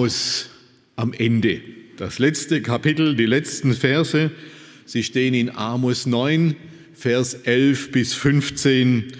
Amos 0.00 0.46
am 0.96 1.12
Ende. 1.12 1.60
Das 1.98 2.18
letzte 2.18 2.62
Kapitel, 2.62 3.16
die 3.16 3.26
letzten 3.26 3.74
Verse, 3.74 4.30
sie 4.86 5.02
stehen 5.02 5.34
in 5.34 5.50
Amos 5.50 6.06
9, 6.06 6.56
Vers 6.94 7.34
11 7.34 7.92
bis 7.92 8.14
15. 8.14 9.12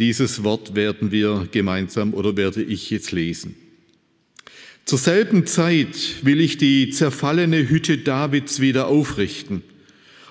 Dieses 0.00 0.42
Wort 0.42 0.74
werden 0.74 1.12
wir 1.12 1.46
gemeinsam 1.52 2.14
oder 2.14 2.36
werde 2.36 2.64
ich 2.64 2.90
jetzt 2.90 3.12
lesen. 3.12 3.54
Zur 4.84 4.98
selben 4.98 5.46
Zeit 5.46 5.94
will 6.22 6.40
ich 6.40 6.58
die 6.58 6.90
zerfallene 6.90 7.68
Hütte 7.68 7.98
Davids 7.98 8.58
wieder 8.58 8.88
aufrichten 8.88 9.62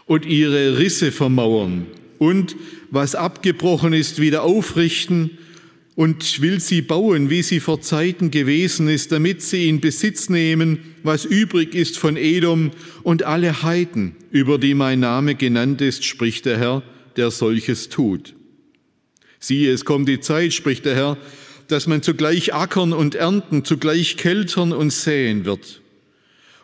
und 0.05 0.25
ihre 0.25 0.80
Risse 0.80 1.13
vermauern 1.13 1.85
und 2.20 2.58
was 2.91 3.16
abgebrochen 3.16 3.94
ist, 3.94 4.20
wieder 4.20 4.44
aufrichten 4.44 5.38
und 5.95 6.41
will 6.41 6.59
sie 6.59 6.81
bauen, 6.81 7.29
wie 7.29 7.43
sie 7.43 7.59
vor 7.59 7.81
Zeiten 7.81 8.31
gewesen 8.31 8.88
ist, 8.88 9.11
damit 9.11 9.41
sie 9.41 9.70
in 9.70 9.79
Besitz 9.79 10.29
nehmen, 10.29 10.95
was 11.03 11.25
übrig 11.25 11.75
ist 11.75 11.97
von 11.97 12.17
Edom 12.17 12.71
und 13.03 13.23
alle 13.23 13.61
Heiden, 13.61 14.16
über 14.31 14.58
die 14.58 14.73
mein 14.73 14.99
Name 14.99 15.36
genannt 15.36 15.81
ist, 15.81 16.03
spricht 16.03 16.45
der 16.45 16.58
Herr, 16.58 16.83
der 17.16 17.30
solches 17.30 17.89
tut. 17.89 18.33
Siehe, 19.39 19.71
es 19.71 19.86
kommt 19.86 20.08
die 20.08 20.19
Zeit, 20.19 20.53
spricht 20.53 20.86
der 20.86 20.95
Herr, 20.95 21.17
dass 21.67 21.86
man 21.86 22.02
zugleich 22.02 22.53
ackern 22.53 22.94
und 22.94 23.16
ernten, 23.16 23.64
zugleich 23.66 24.17
keltern 24.17 24.71
und 24.71 24.91
säen 24.91 25.45
wird. 25.45 25.81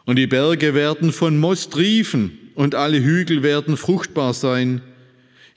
Und 0.05 0.15
die 0.15 0.27
Berge 0.27 0.73
werden 0.73 1.11
von 1.11 1.37
Most 1.37 1.77
riefen 1.77 2.37
und 2.55 2.73
alle 2.73 3.01
Hügel 3.01 3.43
werden 3.43 3.77
fruchtbar 3.77 4.33
sein. 4.33 4.81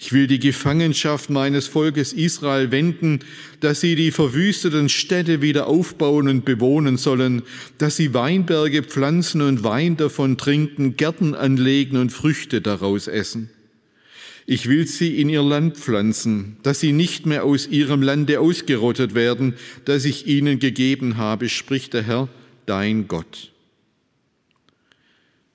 Ich 0.05 0.12
will 0.12 0.27
die 0.27 0.41
Gefangenschaft 0.41 1.31
meines 1.31 1.69
Volkes 1.69 2.12
Israel 2.12 2.72
wenden, 2.72 3.20
dass 3.61 3.81
sie 3.81 3.95
die 3.95 4.11
verwüsteten 4.11 4.89
Städte 4.89 5.42
wieder 5.42 5.69
aufbauen 5.69 6.27
und 6.27 6.44
bewohnen 6.44 6.97
sollen, 6.97 7.42
dass 7.78 7.98
sie 7.98 8.12
Weinberge 8.12 8.83
pflanzen 8.83 9.42
und 9.42 9.62
Wein 9.62 9.97
davon 9.97 10.36
trinken, 10.36 10.97
Gärten 10.97 11.36
anlegen 11.36 11.98
und 11.98 12.11
Früchte 12.11 12.61
daraus 12.61 13.06
essen. 13.06 13.48
Ich 14.44 14.69
will 14.69 14.89
sie 14.89 15.20
in 15.20 15.28
ihr 15.28 15.44
Land 15.44 15.77
pflanzen, 15.77 16.56
dass 16.64 16.81
sie 16.81 16.91
nicht 16.91 17.25
mehr 17.25 17.44
aus 17.44 17.69
ihrem 17.69 18.03
Lande 18.03 18.41
ausgerottet 18.41 19.14
werden, 19.14 19.55
das 19.84 20.05
ich 20.05 20.27
ihnen 20.27 20.59
gegeben 20.59 21.16
habe, 21.16 21.48
spricht 21.48 21.94
der 21.94 22.03
Herr, 22.03 22.28
dein 22.66 23.06
Gott. 23.06 23.53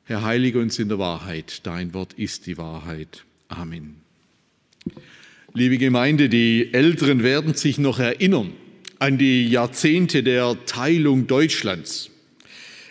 Herr, 0.06 0.24
heilige 0.24 0.60
uns 0.62 0.80
in 0.80 0.88
der 0.88 1.00
Wahrheit, 1.00 1.68
dein 1.68 1.94
Wort 1.94 2.14
ist 2.14 2.46
die 2.46 2.58
Wahrheit. 2.58 3.26
Amen. 3.50 4.07
Liebe 5.58 5.80
Gemeinde, 5.80 6.30
die 6.30 6.72
Älteren 6.72 7.24
werden 7.24 7.56
sich 7.56 7.80
noch 7.80 7.98
erinnern 7.98 8.54
an 9.00 9.18
die 9.18 9.48
Jahrzehnte 9.48 10.22
der 10.22 10.56
Teilung 10.68 11.26
Deutschlands. 11.26 12.12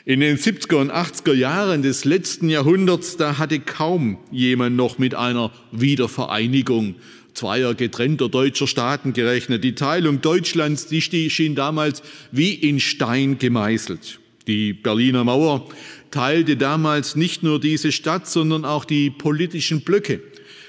In 0.05 0.19
den 0.19 0.37
70er 0.37 0.75
und 0.75 0.91
80er 0.91 1.33
Jahren 1.33 1.83
des 1.83 2.05
letzten 2.05 2.49
Jahrhunderts, 2.49 3.17
da 3.19 3.39
hatte 3.39 3.61
kaum 3.61 4.19
jemand 4.33 4.75
noch 4.75 4.99
mit 4.99 5.15
einer 5.15 5.53
Wiedervereinigung 5.71 6.97
zweier 7.35 7.75
getrennter 7.75 8.29
deutscher 8.29 8.67
Staaten 8.67 9.13
gerechnet. 9.13 9.63
Die 9.63 9.77
Teilung 9.77 10.21
Deutschlands, 10.21 10.89
die 10.89 11.31
schien 11.31 11.55
damals 11.55 12.03
wie 12.33 12.53
in 12.53 12.81
Stein 12.81 13.39
gemeißelt. 13.39 14.19
Die 14.49 14.73
Berliner 14.73 15.23
Mauer 15.23 15.69
teilte 16.11 16.57
damals 16.57 17.15
nicht 17.15 17.45
nur 17.45 17.61
diese 17.61 17.93
Stadt, 17.93 18.27
sondern 18.27 18.65
auch 18.65 18.85
die 18.85 19.11
politischen 19.11 19.83
Blöcke 19.83 20.21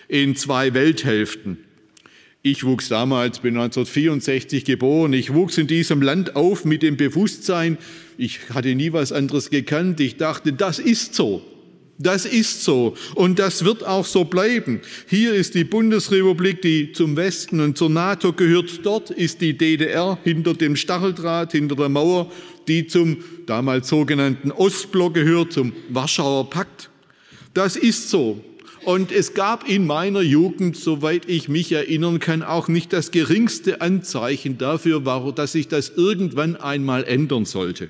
in 0.07 0.36
zwei 0.36 0.75
Welthälften. 0.75 1.63
Ich 2.50 2.63
wuchs 2.63 2.88
damals, 2.88 3.40
bin 3.40 3.58
1964 3.58 4.63
geboren, 4.63 5.12
ich 5.12 5.34
wuchs 5.34 5.58
in 5.58 5.68
diesem 5.68 6.02
Land 6.02 6.38
auf 6.38 6.63
mit 6.63 6.81
dem 6.81 6.96
Bewusstsein, 6.96 7.78
ich 8.18 8.40
hatte 8.53 8.74
nie 8.74 8.94
was 8.94 9.12
anderes 9.12 9.50
gekannt, 9.50 10.00
ich 10.00 10.16
dachte, 10.16 10.53
das 10.53 10.80
ist 10.80 11.13
so. 11.13 11.41
Das 11.97 12.25
ist 12.25 12.63
so 12.63 12.96
und 13.16 13.38
das 13.38 13.66
wird 13.66 13.86
auch 13.86 14.06
so 14.06 14.24
bleiben. 14.24 14.80
Hier 15.09 15.34
ist 15.34 15.56
die 15.56 15.66
Bundesrepublik, 15.66 16.62
die 16.62 16.94
zum 16.94 17.18
Westen 17.18 17.59
und 17.59 17.78
zur 17.78 17.90
NATO 17.90 18.31
gehört. 18.31 18.86
Dort 18.86 19.09
ist 19.09 19.41
die 19.41 19.57
DDR 19.57 20.18
hinter 20.24 20.53
dem 20.53 20.78
Stacheldraht, 20.78 21.52
hinter 21.52 21.75
der 21.75 21.90
Mauer, 21.90 22.31
die 22.69 22.88
zum 22.88 23.18
damals 23.46 23.90
sogenannten 23.90 24.52
Ostblock 24.52 25.16
gehört, 25.16 25.52
zum 25.52 25.74
Warschauer 25.90 26.50
Pakt. 26.50 26.90
Das 27.53 27.75
ist 27.75 28.09
so. 28.09 28.41
Und 28.88 29.12
es 29.12 29.34
gab 29.34 29.68
in 29.68 29.86
meiner 29.86 30.22
Jugend, 30.22 30.78
soweit 30.78 31.28
ich 31.28 31.50
mich 31.50 31.74
erinnern 31.74 32.22
kann, 32.22 32.42
auch 32.42 32.70
nicht 32.70 32.94
das 32.94 33.12
geringste 33.12 33.81
Anzeichen 33.81 34.58
dafür, 34.58 35.02
dass 35.36 35.52
sich 35.52 35.68
das 35.68 35.92
irgendwann 35.98 36.56
einmal 36.56 37.03
ändern 37.03 37.44
sollte. 37.44 37.90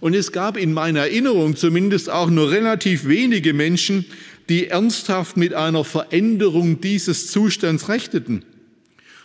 Und 0.00 0.14
es 0.14 0.32
gab 0.32 0.56
in 0.56 0.72
meiner 0.72 1.00
Erinnerung 1.00 1.54
zumindest 1.54 2.08
auch 2.08 2.30
nur 2.30 2.50
relativ 2.50 3.08
wenige 3.08 3.52
Menschen, 3.52 4.06
die 4.48 4.68
ernsthaft 4.68 5.36
mit 5.36 5.52
einer 5.52 5.84
Veränderung 5.84 6.80
dieses 6.80 7.30
Zustands 7.30 7.90
rechneten. 7.90 8.46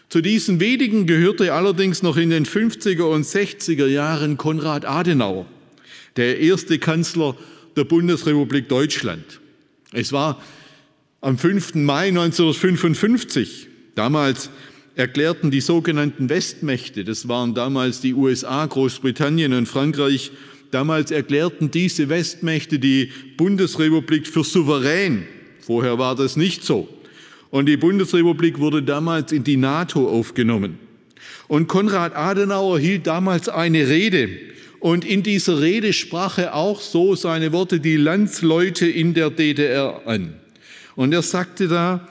Zu 0.10 0.20
diesen 0.20 0.60
wenigen 0.60 1.08
gehörte 1.08 1.54
allerdings 1.54 2.04
noch 2.04 2.18
in 2.18 2.32
den 2.32 2.46
50er 2.46 3.04
und 3.04 3.24
60er 3.24 3.88
Jahren 3.88 4.36
Konrad 4.36 4.84
Adenauer, 4.84 5.46
der 6.18 6.38
erste 6.42 6.80
Kanzler 6.80 7.38
der 7.78 7.86
Bundesrepublik 7.86 8.68
Deutschland. 8.68 9.40
Es 9.94 10.12
war 10.12 10.42
am 11.26 11.40
5. 11.40 11.74
Mai 11.74 12.10
1955, 12.10 13.68
damals 13.96 14.52
erklärten 14.96 15.50
die 15.50 15.60
sogenannten 15.60 16.30
Westmächte, 16.30 17.04
das 17.04 17.28
waren 17.28 17.56
damals 17.56 18.00
die 18.00 18.14
USA, 18.14 18.64
Großbritannien 18.64 19.54
und 19.54 19.66
Frankreich, 19.66 20.30
damals 20.70 21.10
erklärten 21.10 21.72
diese 21.72 22.10
Westmächte 22.10 22.78
die 22.78 23.10
Bundesrepublik 23.38 24.28
für 24.28 24.44
souverän. 24.44 25.26
Vorher 25.62 25.98
war 25.98 26.16
das 26.16 26.38
nicht 26.38 26.64
so. 26.64 26.88
Und 27.50 27.66
die 27.66 27.78
Bundesrepublik 27.78 28.60
wurde 28.60 28.84
damals 28.84 29.32
in 29.32 29.44
die 29.44 29.58
NATO 29.58 30.08
aufgenommen. 30.08 30.78
Und 31.48 31.68
Konrad 31.68 32.16
Adenauer 32.16 32.78
hielt 32.78 33.08
damals 33.08 33.50
eine 33.50 33.90
Rede. 33.90 34.30
Und 34.80 35.04
in 35.04 35.24
dieser 35.24 35.60
Rede 35.60 35.92
sprach 35.92 36.38
er 36.38 36.54
auch 36.54 36.80
so 36.82 37.16
seine 37.16 37.52
Worte, 37.52 37.80
die 37.80 37.98
Landsleute 37.98 38.86
in 38.86 39.16
der 39.16 39.32
DDR 39.32 40.04
an. 40.06 40.36
Und 40.96 41.14
er 41.14 41.22
sagte 41.22 41.68
da, 41.68 42.08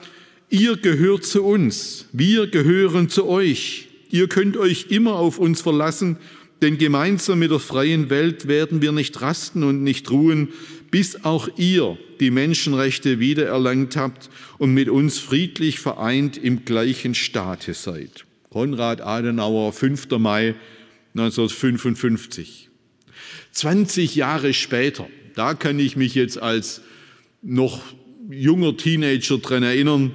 ihr 0.49 0.77
gehört 0.77 1.25
zu 1.25 1.43
uns, 1.43 2.05
wir 2.11 2.47
gehören 2.47 3.09
zu 3.09 3.27
euch, 3.27 3.87
ihr 4.09 4.27
könnt 4.27 4.57
euch 4.57 4.87
immer 4.89 5.15
auf 5.15 5.39
uns 5.39 5.61
verlassen, 5.61 6.17
denn 6.61 6.77
gemeinsam 6.77 7.39
mit 7.39 7.51
der 7.51 7.59
freien 7.59 8.09
Welt 8.09 8.47
werden 8.47 8.81
wir 8.81 8.91
nicht 8.91 9.21
rasten 9.21 9.63
und 9.63 9.83
nicht 9.83 10.09
ruhen, 10.09 10.49
bis 10.89 11.25
auch 11.25 11.49
ihr 11.57 11.97
die 12.19 12.31
Menschenrechte 12.31 13.19
wiedererlangt 13.19 13.97
habt 13.97 14.29
und 14.57 14.73
mit 14.73 14.87
uns 14.87 15.19
friedlich 15.19 15.79
vereint 15.79 16.37
im 16.37 16.63
gleichen 16.63 17.13
Staate 17.13 17.73
seid. 17.73 18.25
Konrad 18.49 19.01
Adenauer, 19.01 19.73
5. 19.73 20.09
Mai 20.11 20.55
1955. 21.13 22.69
20 23.51 24.15
Jahre 24.15 24.53
später, 24.53 25.07
da 25.35 25.53
kann 25.53 25.79
ich 25.79 25.97
mich 25.97 26.15
jetzt 26.15 26.41
als 26.41 26.81
noch 27.41 27.81
junger 28.29 28.77
Teenager 28.77 29.37
daran 29.37 29.63
erinnern, 29.63 30.11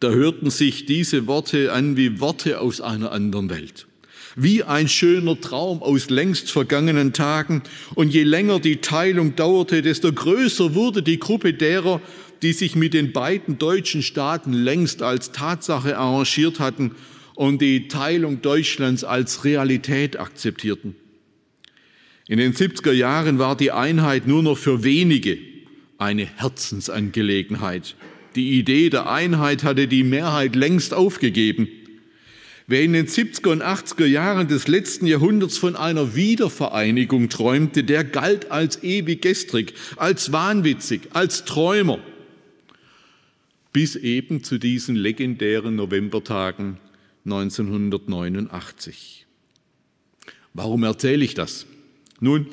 da 0.00 0.10
hörten 0.10 0.50
sich 0.50 0.86
diese 0.86 1.26
Worte 1.26 1.72
an 1.72 1.96
wie 1.96 2.20
Worte 2.20 2.60
aus 2.60 2.80
einer 2.80 3.12
anderen 3.12 3.50
Welt. 3.50 3.86
Wie 4.34 4.64
ein 4.64 4.88
schöner 4.88 5.40
Traum 5.40 5.82
aus 5.82 6.10
längst 6.10 6.50
vergangenen 6.50 7.12
Tagen. 7.12 7.62
Und 7.94 8.12
je 8.12 8.22
länger 8.22 8.60
die 8.60 8.78
Teilung 8.78 9.36
dauerte, 9.36 9.82
desto 9.82 10.12
größer 10.12 10.74
wurde 10.74 11.02
die 11.02 11.18
Gruppe 11.18 11.52
derer, 11.52 12.00
die 12.40 12.52
sich 12.52 12.74
mit 12.74 12.94
den 12.94 13.12
beiden 13.12 13.58
deutschen 13.58 14.02
Staaten 14.02 14.52
längst 14.52 15.02
als 15.02 15.32
Tatsache 15.32 15.98
arrangiert 15.98 16.60
hatten 16.60 16.92
und 17.34 17.62
die 17.62 17.88
Teilung 17.88 18.42
Deutschlands 18.42 19.04
als 19.04 19.44
Realität 19.44 20.18
akzeptierten. 20.18 20.96
In 22.26 22.38
den 22.38 22.54
70er 22.54 22.92
Jahren 22.92 23.38
war 23.38 23.56
die 23.56 23.70
Einheit 23.70 24.26
nur 24.26 24.42
noch 24.42 24.58
für 24.58 24.82
wenige 24.82 25.51
eine 26.02 26.24
Herzensangelegenheit. 26.24 27.96
Die 28.34 28.58
Idee 28.58 28.90
der 28.90 29.10
Einheit 29.10 29.62
hatte 29.62 29.86
die 29.86 30.04
Mehrheit 30.04 30.56
längst 30.56 30.94
aufgegeben. 30.94 31.68
Wer 32.66 32.82
in 32.82 32.92
den 32.92 33.06
70er 33.06 33.50
und 33.50 33.62
80er 33.62 34.06
Jahren 34.06 34.48
des 34.48 34.68
letzten 34.68 35.06
Jahrhunderts 35.06 35.58
von 35.58 35.76
einer 35.76 36.14
Wiedervereinigung 36.14 37.28
träumte, 37.28 37.84
der 37.84 38.04
galt 38.04 38.50
als 38.50 38.82
ewig 38.82 39.20
gestrig, 39.22 39.74
als 39.96 40.32
wahnwitzig, 40.32 41.02
als 41.12 41.44
Träumer. 41.44 41.98
Bis 43.72 43.96
eben 43.96 44.44
zu 44.44 44.58
diesen 44.58 44.96
legendären 44.96 45.76
Novembertagen 45.76 46.78
1989. 47.24 49.26
Warum 50.54 50.84
erzähle 50.84 51.24
ich 51.24 51.34
das? 51.34 51.66
Nun, 52.20 52.46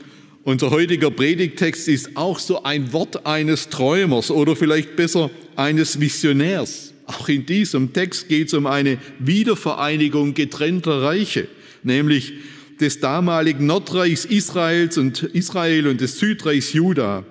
unser 0.44 0.72
heutiger 0.72 1.12
Predigtext 1.12 1.88
ist 1.88 2.16
auch 2.16 2.40
so 2.40 2.64
ein 2.64 2.94
Wort 2.94 3.26
eines 3.26 3.70
Träumers 3.70 4.32
oder 4.32 4.56
vielleicht 4.56 4.96
besser 4.96 5.30
eines 5.56 6.00
Visionärs. 6.00 6.94
Auch 7.06 7.28
in 7.28 7.46
diesem 7.46 7.92
Text 7.92 8.30
geht 8.30 8.48
es 8.48 8.54
um 8.54 8.66
eine 8.66 9.00
Wiedervereinigung 9.20 10.34
getrennter 10.34 11.02
Reiche, 11.02 11.48
nämlich 11.84 12.34
des 12.80 13.00
damaligen 13.00 13.66
Nordreichs 13.66 14.26
Israels 14.26 14.98
und 14.98 15.24
Israel 15.24 15.88
und 15.88 16.02
des 16.02 16.20
Südreichs 16.20 16.74
Juda. 16.74 17.26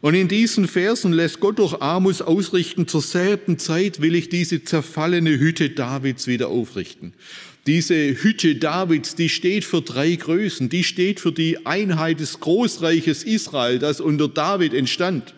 Und 0.00 0.14
in 0.14 0.28
diesen 0.28 0.68
Versen 0.68 1.12
lässt 1.12 1.40
Gott 1.40 1.58
durch 1.58 1.80
Amos 1.80 2.22
ausrichten, 2.22 2.86
zur 2.86 3.02
selben 3.02 3.58
Zeit 3.58 4.00
will 4.00 4.14
ich 4.14 4.28
diese 4.28 4.62
zerfallene 4.62 5.38
Hütte 5.38 5.70
Davids 5.70 6.26
wieder 6.26 6.48
aufrichten. 6.48 7.12
Diese 7.66 8.22
Hütte 8.22 8.54
Davids, 8.54 9.16
die 9.16 9.28
steht 9.28 9.64
für 9.64 9.82
drei 9.82 10.14
Größen, 10.14 10.68
die 10.68 10.84
steht 10.84 11.18
für 11.18 11.32
die 11.32 11.66
Einheit 11.66 12.20
des 12.20 12.38
Großreiches 12.38 13.24
Israel, 13.24 13.80
das 13.80 14.00
unter 14.00 14.28
David 14.28 14.72
entstand. 14.72 15.34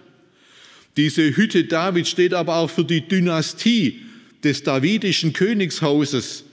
Diese 0.99 1.37
Hütte 1.37 1.65
Davids 1.65 2.11
steht 2.11 2.35
aber 2.35 2.57
auch 2.57 2.69
für 2.69 2.85
die 2.85 3.01
Dynastie 3.01 4.01
des 4.45 4.63
davidischen 4.63 5.33
Königshauses, 5.33 6.45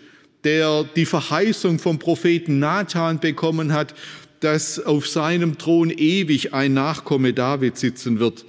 der 0.45 0.85
die 0.95 1.05
Verheißung 1.05 1.79
vom 1.79 1.99
Propheten 1.99 2.59
Nathan 2.59 3.19
bekommen 3.19 3.73
hat, 3.73 3.95
dass 4.39 4.79
auf 4.79 5.09
seinem 5.09 5.57
Thron 5.57 5.89
ewig 5.89 6.53
ein 6.53 6.73
Nachkomme 6.73 7.33
David 7.33 7.77
sitzen 7.77 8.19
wird. 8.19 8.45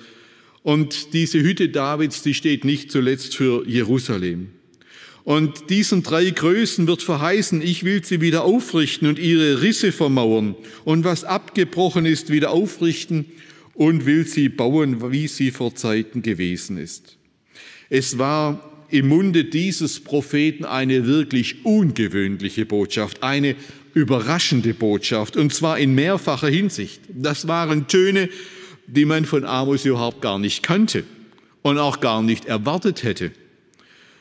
Und 0.63 1.13
diese 1.13 1.41
Hütte 1.41 1.71
Davids, 1.71 2.23
die 2.23 2.35
steht 2.35 2.65
nicht 2.65 2.93
zuletzt 2.93 3.35
für 3.35 3.67
Jerusalem. 3.67 4.51
Und 5.27 5.71
diesen 5.71 6.05
drei 6.05 6.31
Größen 6.31 6.87
wird 6.87 7.03
verheißen, 7.03 7.61
ich 7.61 7.83
will 7.83 8.05
sie 8.05 8.21
wieder 8.21 8.45
aufrichten 8.45 9.09
und 9.09 9.19
ihre 9.19 9.61
Risse 9.61 9.91
vermauern 9.91 10.55
und 10.85 11.03
was 11.03 11.25
abgebrochen 11.25 12.07
ist, 12.07 12.31
wieder 12.31 12.53
aufrichten 12.53 13.25
und 13.75 14.07
will 14.07 14.25
sie 14.25 14.49
bauen, 14.49 15.11
wie 15.11 15.27
sie 15.27 15.51
vor 15.51 15.75
Zeiten 15.75 16.23
gewesen 16.23 16.79
ist. 16.79 17.19
Es 17.91 18.19
war 18.19 18.87
im 18.89 19.09
Munde 19.09 19.47
dieses 19.47 19.99
Propheten 19.99 20.65
eine 20.65 21.09
wirklich 21.09 21.65
ungewöhnliche 21.65 22.65
Botschaft, 22.65 23.25
eine 23.25 23.57
überraschende 23.95 24.75
Botschaft, 24.75 25.37
und 25.37 25.53
zwar 25.53 25.77
in 25.81 25.97
mehrfacher 25.97 26.51
Hinsicht. 26.51 27.01
Das 27.09 27.49
waren 27.49 27.89
Töne, 27.89 28.29
die 28.87 29.05
man 29.05 29.25
von 29.25 29.45
Amos 29.45 29.87
überhaupt 29.87 30.23
gar 30.23 30.39
nicht 30.39 30.63
kannte 30.63 31.03
und 31.63 31.79
auch 31.79 31.99
gar 31.99 32.23
nicht 32.23 32.45
erwartet 32.45 33.03
hätte. 33.03 33.33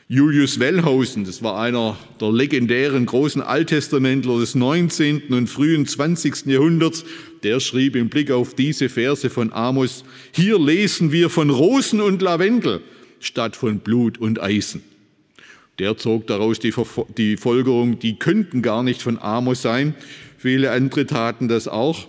Julius 0.08 0.60
Wellhausen, 0.60 1.24
das 1.24 1.42
war 1.42 1.58
einer 1.58 1.96
der 2.20 2.30
legendären 2.30 3.06
großen 3.06 3.42
Alttestamentler 3.42 4.38
des 4.38 4.54
19. 4.54 5.32
und 5.32 5.48
frühen 5.48 5.84
20. 5.84 6.46
Jahrhunderts, 6.46 7.04
der 7.42 7.58
schrieb 7.58 7.96
im 7.96 8.08
Blick 8.08 8.30
auf 8.30 8.54
diese 8.54 8.88
Verse 8.88 9.28
von 9.28 9.52
Amos, 9.52 10.04
hier 10.30 10.60
lesen 10.60 11.10
wir 11.10 11.28
von 11.28 11.50
Rosen 11.50 12.00
und 12.00 12.22
Lavendel 12.22 12.82
statt 13.18 13.56
von 13.56 13.80
Blut 13.80 14.16
und 14.18 14.40
Eisen. 14.40 14.84
Der 15.80 15.96
zog 15.96 16.28
daraus 16.28 16.60
die, 16.60 16.72
die 17.18 17.36
Folgerung, 17.36 17.98
die 17.98 18.16
könnten 18.16 18.62
gar 18.62 18.84
nicht 18.84 19.02
von 19.02 19.18
Amos 19.18 19.62
sein. 19.62 19.96
Viele 20.38 20.70
andere 20.70 21.06
taten 21.06 21.48
das 21.48 21.66
auch. 21.66 22.06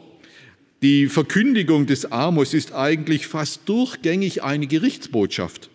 Die 0.83 1.07
Verkündigung 1.07 1.87
des 1.87 2.11
Amos 2.11 2.53
ist 2.53 2.75
eigentlich 2.75 3.25
fast 3.25 3.67
durchgängig 3.67 4.43
eine 4.43 4.67
Gerichtsbotschaft. 4.67 5.71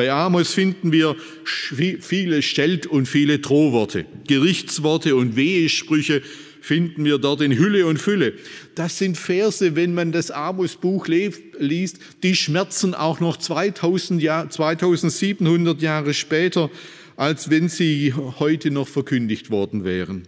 Bei 0.00 0.10
Amos 0.10 0.54
finden 0.54 0.92
wir 0.92 1.14
viele 1.44 2.40
Scheld- 2.40 2.86
und 2.86 3.04
viele 3.04 3.38
Drohworte, 3.38 4.06
Gerichtsworte 4.26 5.14
und 5.14 5.36
Wehesprüche 5.36 6.22
finden 6.62 7.04
wir 7.04 7.18
dort 7.18 7.42
in 7.42 7.58
Hülle 7.58 7.84
und 7.84 7.98
Fülle. 7.98 8.32
Das 8.74 8.96
sind 8.96 9.18
Verse, 9.18 9.76
wenn 9.76 9.92
man 9.92 10.10
das 10.10 10.30
Amos-Buch 10.30 11.06
liest, 11.06 11.98
die 12.22 12.34
schmerzen 12.34 12.94
auch 12.94 13.20
noch 13.20 13.36
2000 13.36 14.22
Jahr, 14.22 14.48
2700 14.48 15.82
Jahre 15.82 16.14
später, 16.14 16.70
als 17.16 17.50
wenn 17.50 17.68
sie 17.68 18.14
heute 18.38 18.70
noch 18.70 18.88
verkündigt 18.88 19.50
worden 19.50 19.84
wären. 19.84 20.22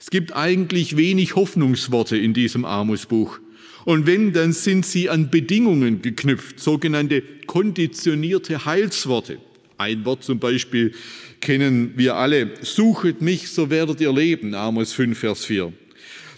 Es 0.00 0.08
gibt 0.08 0.34
eigentlich 0.34 0.96
wenig 0.96 1.36
Hoffnungsworte 1.36 2.16
in 2.16 2.32
diesem 2.32 2.64
Amos-Buch. 2.64 3.40
Und 3.86 4.04
wenn, 4.04 4.32
dann 4.32 4.52
sind 4.52 4.84
sie 4.84 5.08
an 5.08 5.30
Bedingungen 5.30 6.02
geknüpft, 6.02 6.58
sogenannte 6.58 7.22
konditionierte 7.46 8.64
Heilsworte. 8.64 9.38
Ein 9.78 10.04
Wort 10.04 10.24
zum 10.24 10.40
Beispiel 10.40 10.92
kennen 11.40 11.92
wir 11.94 12.16
alle. 12.16 12.50
Suchet 12.62 13.22
mich, 13.22 13.48
so 13.48 13.70
werdet 13.70 14.00
ihr 14.00 14.12
leben. 14.12 14.56
Amos 14.56 14.92
5, 14.92 15.16
Vers 15.16 15.44
4. 15.44 15.72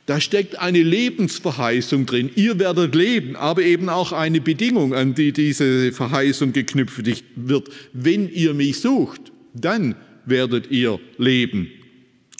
Da 0.04 0.20
steckt 0.20 0.58
eine 0.58 0.82
Lebensverheißung 0.82 2.04
drin. 2.04 2.28
Ihr 2.34 2.58
werdet 2.58 2.94
leben, 2.94 3.34
aber 3.34 3.62
eben 3.62 3.88
auch 3.88 4.12
eine 4.12 4.42
Bedingung, 4.42 4.92
an 4.92 5.14
die 5.14 5.32
diese 5.32 5.92
Verheißung 5.92 6.52
geknüpft 6.52 7.02
wird. 7.34 7.70
Wenn 7.94 8.28
ihr 8.28 8.52
mich 8.52 8.78
sucht, 8.80 9.32
dann 9.54 9.94
werdet 10.26 10.70
ihr 10.70 11.00
leben. 11.16 11.68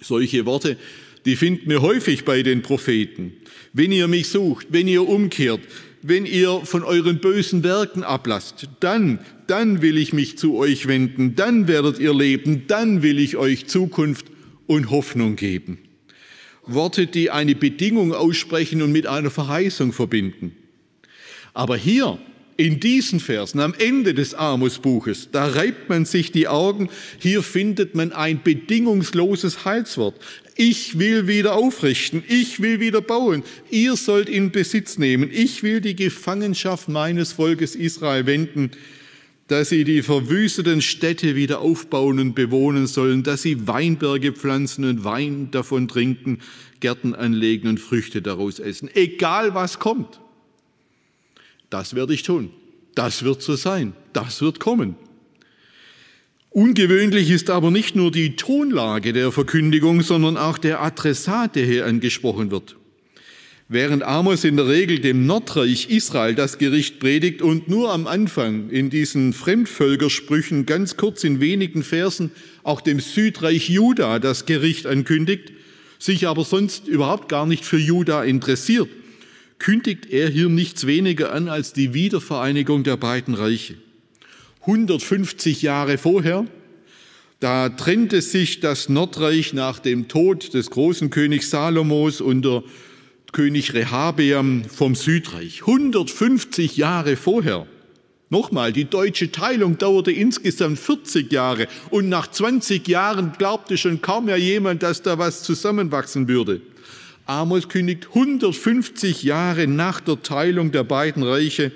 Solche 0.02 0.44
Worte 0.44 0.76
die 1.28 1.36
finden 1.36 1.69
wir 1.69 1.82
häufig 1.82 2.25
bei 2.25 2.42
den 2.42 2.62
Propheten. 2.62 3.34
Wenn 3.75 3.92
ihr 3.92 4.08
mich 4.08 4.28
sucht, 4.28 4.69
wenn 4.70 4.88
ihr 4.88 5.06
umkehrt, 5.06 5.60
wenn 6.00 6.25
ihr 6.25 6.62
von 6.64 6.82
euren 6.82 7.20
bösen 7.20 7.62
Werken 7.62 8.02
ablasst, 8.02 8.69
dann, 8.80 9.19
dann 9.46 9.82
will 9.82 9.98
ich 9.98 10.14
mich 10.14 10.38
zu 10.38 10.56
euch 10.56 10.86
wenden, 10.88 11.34
dann 11.34 11.69
werdet 11.69 11.98
ihr 11.98 12.14
leben, 12.14 12.64
dann 12.66 13.02
will 13.02 13.19
ich 13.19 13.36
euch 13.36 13.66
Zukunft 13.66 14.26
und 14.66 14.90
Hoffnung 14.90 15.36
geben. 15.36 15.78
Worte, 16.64 17.06
die 17.06 17.30
eine 17.30 17.54
Bedingung 17.54 18.14
aussprechen 18.14 18.80
und 18.80 18.90
mit 18.90 19.06
einer 19.06 19.30
Verheißung 19.30 19.92
verbinden. 19.92 20.56
Aber 21.52 21.76
hier 21.76 22.19
in 22.58 22.81
diesen 22.81 23.20
Versen 23.20 23.60
am 23.60 23.72
Ende 23.72 24.14
des 24.14 24.34
Amos-Buches, 24.34 25.28
da 25.31 25.46
reibt 25.46 25.88
man 25.88 26.05
sich 26.05 26.32
die 26.32 26.49
Augen, 26.49 26.90
hier 27.20 27.44
findet 27.44 27.94
man 27.94 28.12
ein 28.12 28.43
bedingungsloses 28.43 29.64
Heilswort. 29.64 30.16
Ich 30.56 30.99
will 30.99 31.28
wieder 31.28 31.55
aufrichten, 31.55 32.25
ich 32.26 32.60
will 32.60 32.81
wieder 32.81 33.00
bauen, 33.00 33.44
ihr 33.70 33.94
sollt 33.94 34.28
in 34.28 34.50
Besitz 34.50 34.99
nehmen, 34.99 35.30
ich 35.32 35.62
will 35.62 35.80
die 35.80 35.94
Gefangenschaft 35.94 36.88
meines 36.88 37.32
Volkes 37.32 37.76
Israel 37.76 38.26
wenden, 38.26 38.73
dass 39.47 39.68
sie 39.68 39.85
die 39.85 40.02
verwüsteten 40.02 40.82
Städte 40.82 41.37
wieder 41.37 41.61
aufbauen 41.61 42.18
und 42.18 42.35
bewohnen 42.35 42.88
sollen, 42.88 43.23
dass 43.23 43.42
sie 43.42 43.68
Weinberge 43.68 44.32
pflanzen 44.32 44.85
und 44.85 45.04
Wein 45.04 45.52
davon 45.52 45.87
trinken, 45.87 46.40
Gärten 46.80 47.14
anlegen 47.14 47.68
und 47.68 47.78
Früchte 47.78 48.21
daraus 48.21 48.59
essen. 48.59 48.90
Egal 48.94 49.54
was 49.54 49.78
kommt. 49.78 50.18
Das 51.71 51.94
werde 51.94 52.14
ich 52.14 52.23
tun. 52.23 52.50
Das 52.99 53.23
wird 53.23 53.43
so 53.43 53.55
sein. 53.55 53.93
Das 54.12 54.43
wird 54.43 54.59
kommen. 54.59 54.97
Ungewöhnlich 56.50 57.31
ist 57.31 57.49
aber 57.49 57.71
nicht 57.71 57.95
nur 57.95 58.11
die 58.11 58.35
Tonlage 58.35 59.12
der 59.12 59.31
Verkündigung, 59.31 60.02
sondern 60.02 60.37
auch 60.37 60.59
der 60.59 60.83
Adressat, 60.83 61.55
der 61.55 61.64
hier 61.64 61.87
angesprochen 61.87 62.50
wird. 62.50 62.75
Während 63.69 64.02
Amos 64.02 64.43
in 64.43 64.57
der 64.57 64.67
Regel 64.67 64.99
dem 64.99 65.26
Nordreich 65.26 65.90
Israel 65.90 66.35
das 66.35 66.59
Gericht 66.59 66.99
predigt 66.99 67.40
und 67.40 67.69
nur 67.69 67.93
am 67.93 68.09
Anfang 68.09 68.69
in 68.71 68.90
diesen 68.90 69.33
Fremdvölkersprüchen 69.33 70.67
ganz 70.67 70.97
kurz 70.97 71.23
in 71.23 71.38
wenigen 71.38 71.85
Versen 71.85 72.33
auch 72.64 72.81
dem 72.81 72.99
Südreich 72.99 73.69
Juda 73.69 74.19
das 74.19 74.45
Gericht 74.45 74.87
ankündigt, 74.87 75.52
sich 76.00 76.26
aber 76.26 76.45
sonst 76.45 76.88
überhaupt 76.88 77.28
gar 77.28 77.47
nicht 77.47 77.64
für 77.64 77.78
Juda 77.78 78.25
interessiert, 78.25 78.88
kündigt 79.58 80.10
er 80.10 80.28
hier 80.28 80.48
nichts 80.48 80.86
weniger 80.86 81.32
an 81.32 81.48
als 81.48 81.72
die 81.72 81.94
Wiedervereinigung 81.94 82.84
der 82.84 82.96
beiden 82.96 83.34
Reiche. 83.34 83.74
150 84.62 85.62
Jahre 85.62 85.98
vorher, 85.98 86.46
da 87.40 87.68
trennte 87.68 88.20
sich 88.20 88.60
das 88.60 88.88
Nordreich 88.88 89.52
nach 89.52 89.78
dem 89.78 90.08
Tod 90.08 90.54
des 90.54 90.70
großen 90.70 91.10
Königs 91.10 91.50
Salomos 91.50 92.20
unter 92.20 92.64
König 93.32 93.74
Rehabeam 93.74 94.64
vom 94.64 94.94
Südreich. 94.94 95.60
150 95.60 96.76
Jahre 96.76 97.16
vorher. 97.16 97.66
Nochmal, 98.30 98.72
die 98.72 98.84
deutsche 98.84 99.32
Teilung 99.32 99.78
dauerte 99.78 100.12
insgesamt 100.12 100.78
40 100.78 101.32
Jahre 101.32 101.66
und 101.90 102.08
nach 102.08 102.30
20 102.30 102.86
Jahren 102.86 103.32
glaubte 103.38 103.78
schon 103.78 104.02
kaum 104.02 104.26
mehr 104.26 104.36
jemand, 104.36 104.82
dass 104.82 105.00
da 105.00 105.18
was 105.18 105.42
zusammenwachsen 105.42 106.28
würde. 106.28 106.60
Amos 107.28 107.68
kündigt 107.68 108.08
150 108.14 109.23
Jahre 109.23 109.66
nach 109.66 110.00
der 110.00 110.23
Teilung 110.23 110.73
der 110.73 110.82
beiden 110.82 111.23
Reiche 111.23 111.73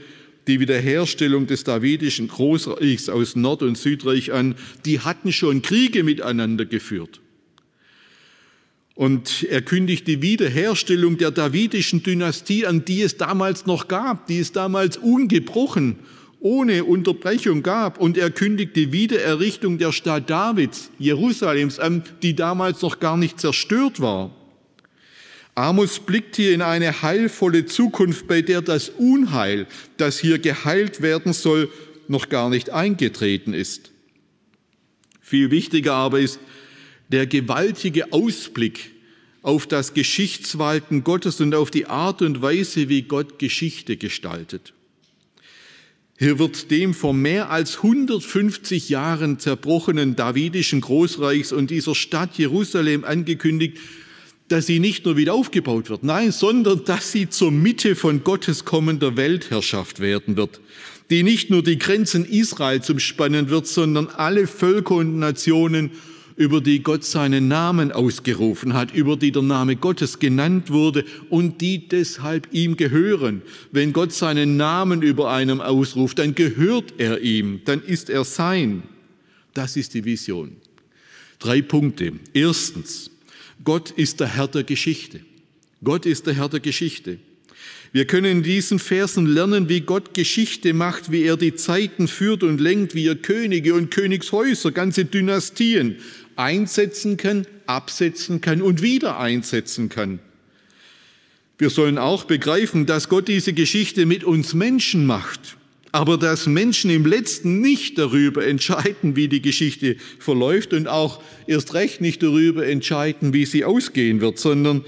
die 0.46 0.60
Wiederherstellung 0.60 1.46
des 1.46 1.62
davidischen 1.62 2.28
Großreichs 2.28 3.10
aus 3.10 3.36
Nord- 3.36 3.62
und 3.62 3.76
Südreich 3.76 4.32
an. 4.32 4.54
Die 4.86 5.00
hatten 5.00 5.30
schon 5.30 5.60
Kriege 5.60 6.04
miteinander 6.04 6.64
geführt. 6.64 7.20
Und 8.94 9.42
er 9.42 9.60
kündigt 9.60 10.08
die 10.08 10.22
Wiederherstellung 10.22 11.18
der 11.18 11.30
davidischen 11.30 12.02
Dynastie 12.02 12.64
an, 12.64 12.86
die 12.86 13.02
es 13.02 13.18
damals 13.18 13.66
noch 13.66 13.88
gab, 13.88 14.28
die 14.28 14.38
es 14.38 14.52
damals 14.52 14.96
ungebrochen, 14.96 15.98
ohne 16.40 16.84
Unterbrechung 16.84 17.62
gab. 17.62 18.00
Und 18.00 18.16
er 18.16 18.30
kündigt 18.30 18.74
die 18.74 18.90
Wiedererrichtung 18.90 19.76
der 19.76 19.92
Stadt 19.92 20.30
Davids, 20.30 20.90
Jerusalems 20.98 21.78
an, 21.78 22.04
die 22.22 22.34
damals 22.34 22.80
noch 22.80 23.00
gar 23.00 23.18
nicht 23.18 23.38
zerstört 23.38 24.00
war. 24.00 24.30
Amos 25.54 26.00
blickt 26.00 26.36
hier 26.36 26.54
in 26.54 26.62
eine 26.62 27.02
heilvolle 27.02 27.66
Zukunft, 27.66 28.26
bei 28.26 28.40
der 28.40 28.62
das 28.62 28.88
Unheil, 28.88 29.66
das 29.98 30.18
hier 30.18 30.38
geheilt 30.38 31.02
werden 31.02 31.34
soll, 31.34 31.70
noch 32.08 32.28
gar 32.28 32.48
nicht 32.48 32.70
eingetreten 32.70 33.52
ist. 33.52 33.90
Viel 35.20 35.50
wichtiger 35.50 35.94
aber 35.94 36.20
ist 36.20 36.40
der 37.08 37.26
gewaltige 37.26 38.12
Ausblick 38.12 38.92
auf 39.42 39.66
das 39.66 39.92
Geschichtswalten 39.92 41.04
Gottes 41.04 41.40
und 41.40 41.54
auf 41.54 41.70
die 41.70 41.86
Art 41.86 42.22
und 42.22 42.40
Weise, 42.40 42.88
wie 42.88 43.02
Gott 43.02 43.38
Geschichte 43.38 43.96
gestaltet. 43.96 44.72
Hier 46.18 46.38
wird 46.38 46.70
dem 46.70 46.94
vor 46.94 47.12
mehr 47.12 47.50
als 47.50 47.78
150 47.78 48.88
Jahren 48.88 49.38
zerbrochenen 49.38 50.14
davidischen 50.14 50.80
Großreichs 50.80 51.52
und 51.52 51.70
dieser 51.70 51.94
Stadt 51.94 52.38
Jerusalem 52.38 53.04
angekündigt, 53.04 53.78
dass 54.48 54.66
sie 54.66 54.80
nicht 54.80 55.04
nur 55.04 55.16
wieder 55.16 55.34
aufgebaut 55.34 55.88
wird, 55.88 56.04
nein, 56.04 56.32
sondern 56.32 56.84
dass 56.84 57.12
sie 57.12 57.28
zur 57.28 57.50
Mitte 57.50 57.96
von 57.96 58.24
Gottes 58.24 58.64
kommender 58.64 59.16
Weltherrschaft 59.16 60.00
werden 60.00 60.36
wird, 60.36 60.60
die 61.10 61.22
nicht 61.22 61.50
nur 61.50 61.62
die 61.62 61.78
Grenzen 61.78 62.24
Israels 62.24 62.90
umspannen 62.90 63.48
wird, 63.48 63.66
sondern 63.66 64.08
alle 64.08 64.46
Völker 64.46 64.96
und 64.96 65.18
Nationen, 65.18 65.90
über 66.36 66.60
die 66.60 66.82
Gott 66.82 67.04
seinen 67.04 67.46
Namen 67.48 67.92
ausgerufen 67.92 68.74
hat, 68.74 68.92
über 68.92 69.16
die 69.16 69.32
der 69.32 69.42
Name 69.42 69.76
Gottes 69.76 70.18
genannt 70.18 70.70
wurde 70.70 71.04
und 71.30 71.60
die 71.60 71.88
deshalb 71.88 72.48
ihm 72.52 72.76
gehören. 72.76 73.42
Wenn 73.70 73.92
Gott 73.92 74.12
seinen 74.12 74.56
Namen 74.56 75.02
über 75.02 75.30
einem 75.30 75.60
ausruft, 75.60 76.18
dann 76.18 76.34
gehört 76.34 76.94
er 76.98 77.20
ihm, 77.20 77.60
dann 77.64 77.82
ist 77.82 78.10
er 78.10 78.24
sein. 78.24 78.82
Das 79.54 79.76
ist 79.76 79.94
die 79.94 80.04
Vision. 80.04 80.56
Drei 81.38 81.60
Punkte. 81.60 82.12
Erstens, 82.32 83.11
Gott 83.64 83.90
ist 83.90 84.20
der 84.20 84.28
Herr 84.28 84.48
der 84.48 84.64
Geschichte. 84.64 85.20
Gott 85.84 86.06
ist 86.06 86.26
der 86.26 86.34
Herr 86.34 86.48
der 86.48 86.60
Geschichte. 86.60 87.18
Wir 87.92 88.06
können 88.06 88.38
in 88.38 88.42
diesen 88.42 88.78
Versen 88.78 89.26
lernen, 89.26 89.68
wie 89.68 89.80
Gott 89.80 90.14
Geschichte 90.14 90.72
macht, 90.72 91.12
wie 91.12 91.24
er 91.24 91.36
die 91.36 91.54
Zeiten 91.54 92.08
führt 92.08 92.42
und 92.42 92.60
lenkt, 92.60 92.94
wie 92.94 93.06
er 93.06 93.16
Könige 93.16 93.74
und 93.74 93.90
Königshäuser, 93.90 94.72
ganze 94.72 95.04
Dynastien 95.04 95.96
einsetzen 96.34 97.18
kann, 97.18 97.46
absetzen 97.66 98.40
kann 98.40 98.62
und 98.62 98.80
wieder 98.80 99.18
einsetzen 99.18 99.90
kann. 99.90 100.20
Wir 101.58 101.68
sollen 101.68 101.98
auch 101.98 102.24
begreifen, 102.24 102.86
dass 102.86 103.08
Gott 103.08 103.28
diese 103.28 103.52
Geschichte 103.52 104.06
mit 104.06 104.24
uns 104.24 104.54
Menschen 104.54 105.04
macht 105.04 105.56
aber 105.92 106.16
dass 106.16 106.46
Menschen 106.46 106.90
im 106.90 107.04
letzten 107.04 107.60
nicht 107.60 107.98
darüber 107.98 108.46
entscheiden, 108.46 109.14
wie 109.14 109.28
die 109.28 109.42
Geschichte 109.42 109.96
verläuft 110.18 110.72
und 110.72 110.88
auch 110.88 111.22
erst 111.46 111.74
recht 111.74 112.00
nicht 112.00 112.22
darüber 112.22 112.66
entscheiden, 112.66 113.34
wie 113.34 113.44
sie 113.44 113.64
ausgehen 113.64 114.22
wird, 114.22 114.38
sondern 114.38 114.84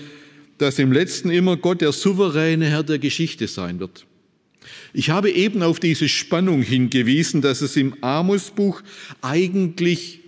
dass 0.56 0.78
im 0.78 0.92
letzten 0.92 1.30
immer 1.30 1.58
Gott 1.58 1.82
der 1.82 1.92
souveräne 1.92 2.66
Herr 2.66 2.82
der 2.82 2.98
Geschichte 2.98 3.48
sein 3.48 3.80
wird. 3.80 4.06
Ich 4.94 5.10
habe 5.10 5.30
eben 5.30 5.62
auf 5.62 5.78
diese 5.78 6.08
Spannung 6.08 6.62
hingewiesen, 6.62 7.42
dass 7.42 7.60
es 7.60 7.76
im 7.76 8.02
Amos-Buch 8.02 8.80
eigentlich 9.20 10.20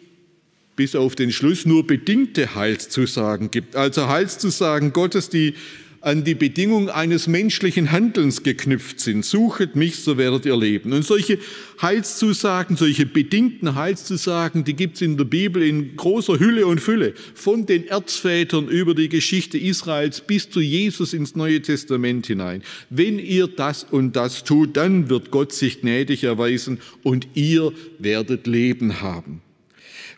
bis 0.74 0.94
auf 0.94 1.14
den 1.14 1.32
Schluss 1.32 1.64
nur 1.64 1.86
bedingte 1.86 2.54
Heilszusagen 2.54 3.50
gibt. 3.50 3.76
Also 3.76 4.08
Heilszusagen 4.08 4.92
Gottes, 4.92 5.30
die 5.30 5.54
an 6.00 6.24
die 6.24 6.34
Bedingung 6.34 6.88
eines 6.88 7.26
menschlichen 7.26 7.92
Handelns 7.92 8.42
geknüpft 8.42 9.00
sind. 9.00 9.24
Suchet 9.24 9.76
mich, 9.76 9.96
so 9.96 10.18
werdet 10.18 10.46
ihr 10.46 10.56
leben. 10.56 10.92
Und 10.92 11.04
solche 11.04 11.38
Heilszusagen, 11.80 12.76
solche 12.76 13.06
bedingten 13.06 13.74
Heilszusagen, 13.74 14.64
die 14.64 14.74
gibt 14.74 14.96
es 14.96 15.02
in 15.02 15.16
der 15.16 15.24
Bibel 15.24 15.62
in 15.62 15.96
großer 15.96 16.38
Hülle 16.38 16.66
und 16.66 16.80
Fülle. 16.80 17.14
Von 17.34 17.66
den 17.66 17.86
Erzvätern 17.86 18.68
über 18.68 18.94
die 18.94 19.08
Geschichte 19.08 19.58
Israels 19.58 20.20
bis 20.20 20.50
zu 20.50 20.60
Jesus 20.60 21.12
ins 21.12 21.36
Neue 21.36 21.62
Testament 21.62 22.26
hinein. 22.26 22.62
Wenn 22.90 23.18
ihr 23.18 23.46
das 23.46 23.84
und 23.84 24.16
das 24.16 24.44
tut, 24.44 24.76
dann 24.76 25.08
wird 25.08 25.30
Gott 25.30 25.52
sich 25.52 25.80
gnädig 25.80 26.24
erweisen 26.24 26.78
und 27.02 27.28
ihr 27.34 27.72
werdet 27.98 28.46
Leben 28.46 29.00
haben. 29.00 29.42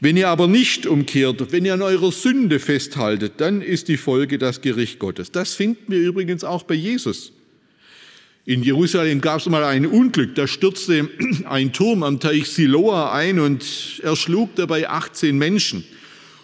Wenn 0.01 0.17
ihr 0.17 0.29
aber 0.29 0.47
nicht 0.47 0.87
umkehrt, 0.87 1.51
wenn 1.51 1.65
ihr 1.65 1.75
an 1.75 1.83
eurer 1.83 2.13
Sünde 2.13 2.61
festhaltet, 2.61 3.35
dann 3.39 3.63
ist 3.63 3.89
die 3.89 3.97
Folge 3.97 4.39
das 4.39 4.61
Gericht 4.61 5.01
Gottes. 5.01 5.33
Das 5.33 5.55
finden 5.55 5.91
wir 5.93 5.99
übrigens 5.99 6.45
auch 6.45 6.63
bei 6.63 6.75
Jesus. 6.75 7.33
In 8.45 8.63
Jerusalem 8.63 9.21
gab 9.21 9.41
es 9.41 9.47
mal 9.47 9.65
ein 9.65 9.87
Unglück, 9.87 10.35
da 10.37 10.47
stürzte 10.47 11.11
ein 11.45 11.73
Turm 11.73 12.03
am 12.03 12.21
Teich 12.21 12.49
Siloa 12.49 13.13
ein 13.13 13.41
und 13.41 14.01
erschlug 14.03 14.55
dabei 14.55 14.89
18 14.89 15.37
Menschen. 15.37 15.85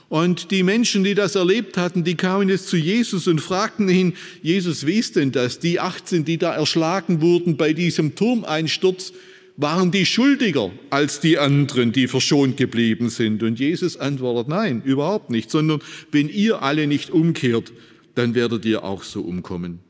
Und 0.09 0.51
die 0.51 0.63
Menschen, 0.63 1.03
die 1.03 1.15
das 1.15 1.35
erlebt 1.35 1.77
hatten, 1.77 2.05
die 2.05 2.15
kamen 2.15 2.49
jetzt 2.49 2.69
zu 2.69 2.77
Jesus 2.77 3.27
und 3.27 3.41
fragten 3.41 3.89
ihn, 3.89 4.15
Jesus, 4.43 4.85
wie 4.85 4.99
ist 4.99 5.17
denn 5.17 5.33
das? 5.33 5.61
Die 5.61 5.81
18, 5.81 6.25
die 6.25 6.39
da 6.39 6.55
erschlagen 6.55 7.21
wurden 7.21 7.57
bei 7.57 7.73
diesem 7.73 8.15
Turmeinsturz, 8.15 9.13
waren 9.57 9.91
die 9.91 10.05
schuldiger 10.05 10.73
als 10.91 11.21
die 11.21 11.39
anderen, 11.39 11.93
die 11.93 12.09
verschont 12.09 12.57
geblieben 12.57 13.09
sind? 13.09 13.43
Und 13.43 13.59
Jesus 13.59 13.97
antwortet, 13.97 14.49
nein, 14.49 14.83
überhaupt 14.85 15.31
nicht, 15.31 15.51
sondern 15.51 15.81
wenn 16.11 16.29
ihr 16.29 16.63
alle 16.63 16.87
nicht 16.87 17.11
umkehrt, 17.11 17.73
dann 18.15 18.35
werdet 18.35 18.65
ihr 18.65 18.85
auch 18.85 19.05
so 19.05 19.23
umkommen. 19.23 19.81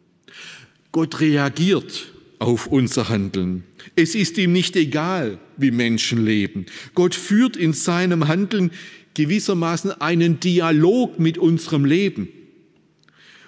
Gott 0.92 1.20
reagiert 1.20 2.12
auf 2.38 2.66
unser 2.66 3.08
Handeln. 3.08 3.64
Es 3.96 4.14
ist 4.14 4.38
ihm 4.38 4.52
nicht 4.52 4.76
egal, 4.76 5.38
wie 5.56 5.70
Menschen 5.70 6.24
leben. 6.24 6.66
Gott 6.94 7.14
führt 7.14 7.56
in 7.56 7.72
seinem 7.72 8.28
Handeln 8.28 8.70
gewissermaßen 9.14 9.92
einen 9.92 10.40
Dialog 10.40 11.18
mit 11.18 11.38
unserem 11.38 11.84
Leben. 11.84 12.28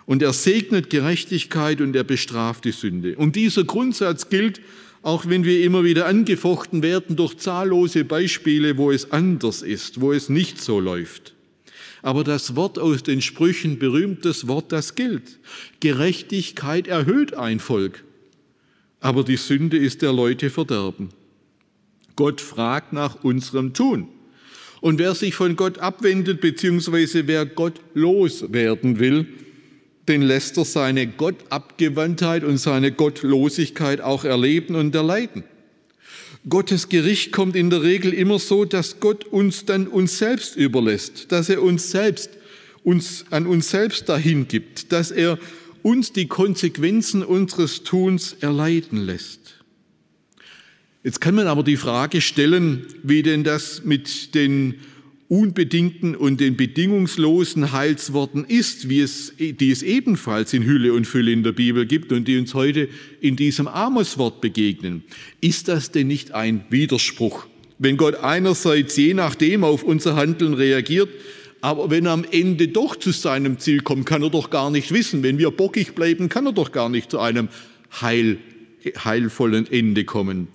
Und 0.06 0.23
er 0.23 0.32
segnet 0.32 0.88
Gerechtigkeit 0.88 1.80
und 1.80 1.96
er 1.96 2.04
bestraft 2.04 2.64
die 2.64 2.73
Sünde. 2.73 3.16
Und 3.16 3.35
dieser 3.35 3.64
Grundsatz 3.64 4.30
gilt 4.30 4.61
auch 5.07 5.29
wenn 5.29 5.45
wir 5.45 5.63
immer 5.63 5.85
wieder 5.85 6.07
angefochten 6.07 6.83
werden 6.83 7.15
durch 7.15 7.37
zahllose 7.37 8.05
Beispiele, 8.05 8.77
wo 8.77 8.91
es 8.91 9.13
anders 9.13 9.63
ist, 9.63 10.01
wo 10.01 10.13
es 10.13 10.29
nicht 10.29 10.61
so 10.61 10.81
läuft. 10.81 11.33
Aber 12.03 12.25
das 12.25 12.57
Wort 12.57 12.77
aus 12.81 13.05
den 13.05 13.23
Sprüchen, 13.23 13.79
berühmtes 13.79 14.49
Wort, 14.49 14.73
das 14.73 14.97
gilt. 14.97 15.39
Gerechtigkeit 15.79 16.89
erhöht 16.89 17.35
ein 17.35 17.61
Volk, 17.61 18.03
aber 18.99 19.23
die 19.23 19.37
Sünde 19.37 19.77
ist 19.77 20.03
der 20.03 20.13
Leute 20.13 20.51
Verderben. 20.51 21.11
Gott 22.17 22.41
fragt 22.41 22.93
nach 22.93 23.23
unserem 23.23 23.75
Tun. 23.75 24.09
Und 24.81 24.99
wer 24.99 25.15
sich 25.15 25.37
von 25.37 25.55
Gott 25.55 25.79
abwendet, 25.79 26.41
beziehungsweise 26.41 27.29
wer 27.29 27.47
Gott 27.47 27.81
loswerden 27.95 28.99
will, 28.99 29.29
den 30.09 30.23
lässt 30.23 30.57
er 30.57 30.65
seine 30.65 31.07
Gottabgewandtheit 31.07 32.45
und 32.45 32.59
seine 32.59 32.93
Gottlosigkeit 32.93 34.01
auch 34.01 34.25
erleben 34.25 34.75
und 34.75 34.95
erleiden. 34.95 35.45
Gottes 36.49 36.89
Gericht 36.89 37.33
kommt 37.33 37.57
in 37.57 37.71
der 37.71 37.83
Regel 37.83 38.15
immer 38.15 38.39
so, 38.39 38.65
dass 38.65 39.01
Gott 39.01 39.25
uns 39.25 39.65
dann 39.65 39.89
uns 39.89 40.19
selbst 40.19 40.57
überlässt, 40.57 41.33
dass 41.33 41.49
er 41.49 41.63
uns 41.63 41.91
selbst 41.91 42.31
uns 42.85 43.25
an 43.31 43.49
uns 43.49 43.71
selbst 43.71 44.09
dahin 44.09 44.47
gibt, 44.47 44.93
dass 44.93 45.11
er 45.11 45.39
uns 45.83 46.13
die 46.13 46.29
Konsequenzen 46.29 47.25
unseres 47.25 47.83
Tuns 47.83 48.37
erleiden 48.41 49.05
lässt. 49.05 49.65
Jetzt 51.03 51.21
kann 51.21 51.35
man 51.35 51.49
aber 51.49 51.65
die 51.65 51.77
Frage 51.77 52.21
stellen, 52.21 52.87
wie 53.03 53.23
denn 53.23 53.43
das 53.43 53.85
mit 53.85 54.35
den 54.37 54.77
unbedingten 55.28 56.14
und 56.14 56.40
den 56.40 56.56
bedingungslosen 56.56 57.73
Heilsworten 57.73 58.45
ist, 58.45 58.88
wie 58.88 59.00
es, 59.00 59.33
die 59.38 59.71
es 59.71 59.83
ebenfalls 59.83 60.52
in 60.52 60.64
Hülle 60.64 60.92
und 60.92 61.06
Fülle 61.06 61.33
in 61.33 61.42
der 61.42 61.52
Bibel 61.52 61.87
gibt 61.87 62.12
und 62.12 62.28
die 62.28 62.38
uns 62.38 62.54
heute 62.54 62.88
in 63.21 63.37
diesem 63.37 63.66
Amoswort 63.66 64.40
begegnen. 64.40 65.02
Ist 65.40 65.68
das 65.68 65.90
denn 65.90 66.06
nicht 66.06 66.33
ein 66.33 66.64
Widerspruch? 66.71 67.47
Wenn 67.78 67.97
Gott 67.97 68.16
einerseits 68.16 68.97
je 68.97 69.14
nachdem 69.14 69.64
auf 69.64 69.83
unser 69.83 70.16
Handeln 70.16 70.54
reagiert, 70.54 71.09
aber 71.61 71.90
wenn 71.90 72.06
er 72.06 72.12
am 72.12 72.25
Ende 72.30 72.68
doch 72.68 72.97
zu 72.97 73.11
seinem 73.11 73.59
Ziel 73.59 73.80
kommt, 73.80 74.06
kann 74.06 74.23
er 74.23 74.30
doch 74.30 74.50
gar 74.50 74.71
nicht 74.71 74.92
wissen. 74.92 75.23
Wenn 75.23 75.38
wir 75.38 75.50
bockig 75.50 75.95
bleiben, 75.95 76.28
kann 76.28 76.47
er 76.47 76.52
doch 76.52 76.71
gar 76.71 76.88
nicht 76.88 77.11
zu 77.11 77.18
einem 77.18 77.49
Heil, 78.00 78.38
heilvollen 79.05 79.71
Ende 79.71 80.05
kommen 80.05 80.49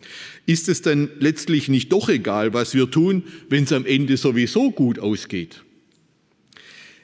ist 0.45 0.69
es 0.69 0.81
dann 0.81 1.09
letztlich 1.19 1.69
nicht 1.69 1.91
doch 1.91 2.09
egal, 2.09 2.53
was 2.53 2.73
wir 2.73 2.89
tun, 2.89 3.23
wenn 3.50 3.63
es 3.63 3.71
am 3.71 3.85
Ende 3.85 4.17
sowieso 4.17 4.71
gut 4.71 5.00
ausgeht? 5.00 5.63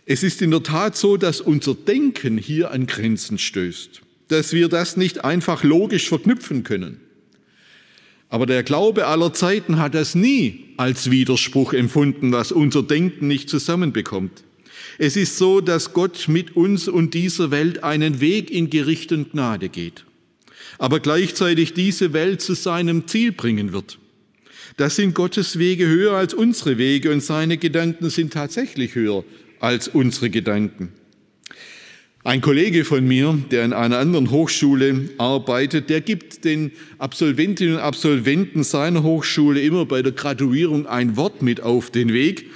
Es 0.06 0.24
ist 0.24 0.42
in 0.42 0.52
der 0.52 0.64
Tat 0.64 0.96
so, 0.96 1.18
dass 1.18 1.42
unser 1.42 1.76
Denken 1.76 2.38
hier 2.38 2.72
an 2.72 2.88
Grenzen 2.88 3.38
stößt, 3.38 4.02
dass 4.30 4.54
wir 4.54 4.70
das 4.70 4.98
nicht 4.98 5.24
einfach 5.24 5.64
logisch 5.64 6.08
verknüpfen 6.08 6.64
können. 6.64 7.00
Aber 8.30 8.46
der 8.46 8.64
Glaube 8.64 9.08
aller 9.08 9.34
Zeiten 9.34 9.78
hat 9.78 9.94
das 9.94 10.16
nie 10.16 10.66
als 10.78 11.12
Widerspruch 11.12 11.74
empfunden, 11.74 12.32
was 12.32 12.52
unser 12.52 12.84
Denken 12.84 13.28
nicht 13.28 13.50
zusammenbekommt. 13.50 14.44
Es 14.98 15.16
ist 15.16 15.38
so, 15.38 15.62
dass 15.62 15.94
Gott 15.94 16.28
mit 16.28 16.56
uns 16.56 16.88
und 16.88 17.14
dieser 17.14 17.52
Welt 17.52 17.84
einen 17.84 18.20
Weg 18.20 18.52
in 18.52 18.70
Gericht 18.70 19.12
und 19.12 19.32
Gnade 19.32 19.70
geht, 19.70 20.06
aber 20.78 21.00
gleichzeitig 21.00 21.74
diese 21.74 22.14
Welt 22.14 22.42
zu 22.42 22.54
seinem 22.54 23.08
Ziel 23.08 23.32
bringen 23.32 23.74
wird. 23.74 23.98
Das 24.78 24.96
sind 24.96 25.16
Gottes 25.16 25.58
Wege 25.58 25.88
höher 25.88 26.14
als 26.14 26.34
unsere 26.34 26.78
Wege 26.78 27.12
und 27.12 27.24
seine 27.24 27.58
Gedanken 27.58 28.10
sind 28.10 28.34
tatsächlich 28.34 28.96
höher 28.96 29.24
als 29.60 29.88
unsere 29.88 30.30
Gedanken. 30.30 30.92
Ein 32.24 32.42
Kollege 32.42 32.84
von 32.84 33.08
mir, 33.08 33.40
der 33.52 33.64
in 33.64 33.72
einer 33.72 34.00
anderen 34.00 34.32
Hochschule 34.32 35.10
arbeitet, 35.18 35.90
der 35.90 36.02
gibt 36.02 36.44
den 36.44 36.72
Absolventinnen 36.98 37.76
und 37.76 37.80
Absolventen 37.80 38.66
seiner 38.66 39.02
Hochschule 39.02 39.62
immer 39.62 39.86
bei 39.86 40.02
der 40.02 40.12
Graduierung 40.12 40.88
ein 40.88 41.16
Wort 41.16 41.42
mit 41.42 41.62
auf 41.62 41.90
den 41.90 42.12
Weg, 42.12 42.48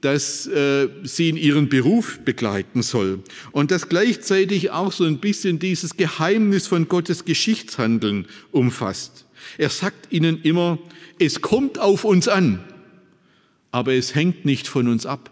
das 0.00 0.46
äh, 0.46 0.88
sie 1.02 1.28
in 1.28 1.36
ihren 1.36 1.68
Beruf 1.68 2.20
begleiten 2.24 2.82
soll. 2.82 3.20
Und 3.52 3.70
das 3.70 3.88
gleichzeitig 3.88 4.70
auch 4.70 4.92
so 4.92 5.04
ein 5.04 5.18
bisschen 5.18 5.58
dieses 5.58 5.96
Geheimnis 5.96 6.66
von 6.66 6.88
Gottes 6.88 7.24
Geschichtshandeln 7.24 8.26
umfasst. 8.50 9.26
Er 9.58 9.70
sagt 9.70 10.12
ihnen 10.12 10.42
immer, 10.42 10.78
es 11.18 11.42
kommt 11.42 11.78
auf 11.78 12.04
uns 12.04 12.28
an, 12.28 12.60
aber 13.70 13.94
es 13.94 14.14
hängt 14.14 14.44
nicht 14.44 14.68
von 14.68 14.88
uns 14.88 15.06
ab. 15.06 15.30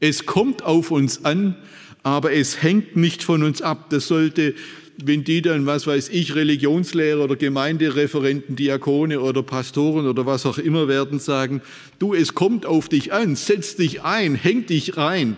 Es 0.00 0.26
kommt 0.26 0.62
auf 0.62 0.90
uns 0.90 1.24
an, 1.24 1.56
aber 2.02 2.32
es 2.32 2.62
hängt 2.62 2.96
nicht 2.96 3.22
von 3.22 3.42
uns 3.42 3.60
ab. 3.60 3.90
Das 3.90 4.06
sollte, 4.06 4.54
wenn 5.02 5.24
die 5.24 5.42
dann, 5.42 5.66
was 5.66 5.86
weiß 5.86 6.08
ich, 6.08 6.34
Religionslehrer 6.34 7.24
oder 7.24 7.36
Gemeindereferenten, 7.36 8.56
Diakone 8.56 9.20
oder 9.20 9.42
Pastoren 9.42 10.06
oder 10.06 10.26
was 10.26 10.46
auch 10.46 10.58
immer 10.58 10.88
werden, 10.88 11.18
sagen, 11.18 11.62
du, 11.98 12.14
es 12.14 12.34
kommt 12.34 12.66
auf 12.66 12.88
dich 12.88 13.12
an, 13.12 13.36
setz 13.36 13.76
dich 13.76 14.02
ein, 14.02 14.34
häng 14.34 14.66
dich 14.66 14.96
rein. 14.96 15.36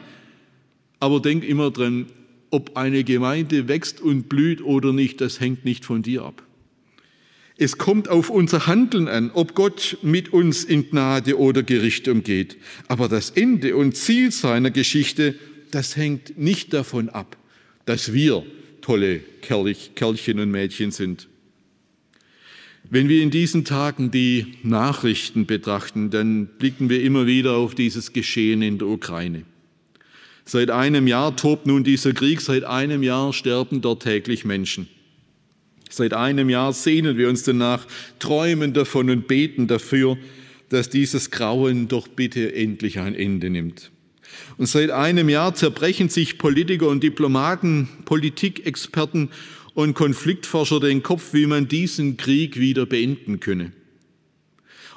Aber 0.98 1.20
denk 1.20 1.44
immer 1.44 1.70
dran, 1.70 2.06
ob 2.50 2.76
eine 2.76 3.04
Gemeinde 3.04 3.68
wächst 3.68 4.00
und 4.00 4.28
blüht 4.28 4.62
oder 4.62 4.92
nicht, 4.92 5.20
das 5.20 5.40
hängt 5.40 5.64
nicht 5.64 5.84
von 5.84 6.02
dir 6.02 6.24
ab. 6.24 6.42
Es 7.56 7.76
kommt 7.76 8.08
auf 8.08 8.30
unser 8.30 8.66
Handeln 8.66 9.06
an, 9.06 9.30
ob 9.34 9.54
Gott 9.54 9.98
mit 10.02 10.32
uns 10.32 10.64
in 10.64 10.88
Gnade 10.90 11.38
oder 11.38 11.62
Gericht 11.62 12.08
umgeht. 12.08 12.56
Aber 12.88 13.08
das 13.08 13.30
Ende 13.30 13.76
und 13.76 13.96
Ziel 13.96 14.32
seiner 14.32 14.70
Geschichte 14.70 15.34
das 15.70 15.96
hängt 15.96 16.38
nicht 16.38 16.72
davon 16.72 17.08
ab, 17.08 17.36
dass 17.86 18.12
wir 18.12 18.44
tolle 18.80 19.20
Kerlchen 19.42 20.40
und 20.40 20.50
Mädchen 20.50 20.90
sind. 20.90 21.28
Wenn 22.88 23.08
wir 23.08 23.22
in 23.22 23.30
diesen 23.30 23.64
Tagen 23.64 24.10
die 24.10 24.54
Nachrichten 24.62 25.46
betrachten, 25.46 26.10
dann 26.10 26.46
blicken 26.46 26.88
wir 26.88 27.02
immer 27.02 27.26
wieder 27.26 27.52
auf 27.52 27.74
dieses 27.74 28.12
Geschehen 28.12 28.62
in 28.62 28.78
der 28.78 28.88
Ukraine. 28.88 29.44
Seit 30.44 30.70
einem 30.70 31.06
Jahr 31.06 31.36
tobt 31.36 31.66
nun 31.66 31.84
dieser 31.84 32.12
Krieg, 32.12 32.40
seit 32.40 32.64
einem 32.64 33.02
Jahr 33.02 33.32
sterben 33.32 33.80
dort 33.80 34.02
täglich 34.02 34.44
Menschen. 34.44 34.88
Seit 35.88 36.14
einem 36.14 36.48
Jahr 36.50 36.72
sehnen 36.72 37.16
wir 37.16 37.28
uns 37.28 37.42
danach, 37.42 37.86
träumen 38.18 38.72
davon 38.72 39.10
und 39.10 39.28
beten 39.28 39.66
dafür, 39.66 40.16
dass 40.68 40.88
dieses 40.88 41.30
Grauen 41.30 41.88
doch 41.88 42.08
bitte 42.08 42.54
endlich 42.54 42.98
ein 42.98 43.14
Ende 43.14 43.50
nimmt. 43.50 43.90
Und 44.56 44.66
seit 44.66 44.90
einem 44.90 45.28
Jahr 45.28 45.54
zerbrechen 45.54 46.08
sich 46.08 46.38
Politiker 46.38 46.88
und 46.88 47.02
Diplomaten, 47.02 47.88
Politikexperten 48.04 49.30
und 49.74 49.94
Konfliktforscher 49.94 50.80
den 50.80 51.02
Kopf, 51.02 51.32
wie 51.32 51.46
man 51.46 51.68
diesen 51.68 52.16
Krieg 52.16 52.58
wieder 52.58 52.86
beenden 52.86 53.40
könne. 53.40 53.72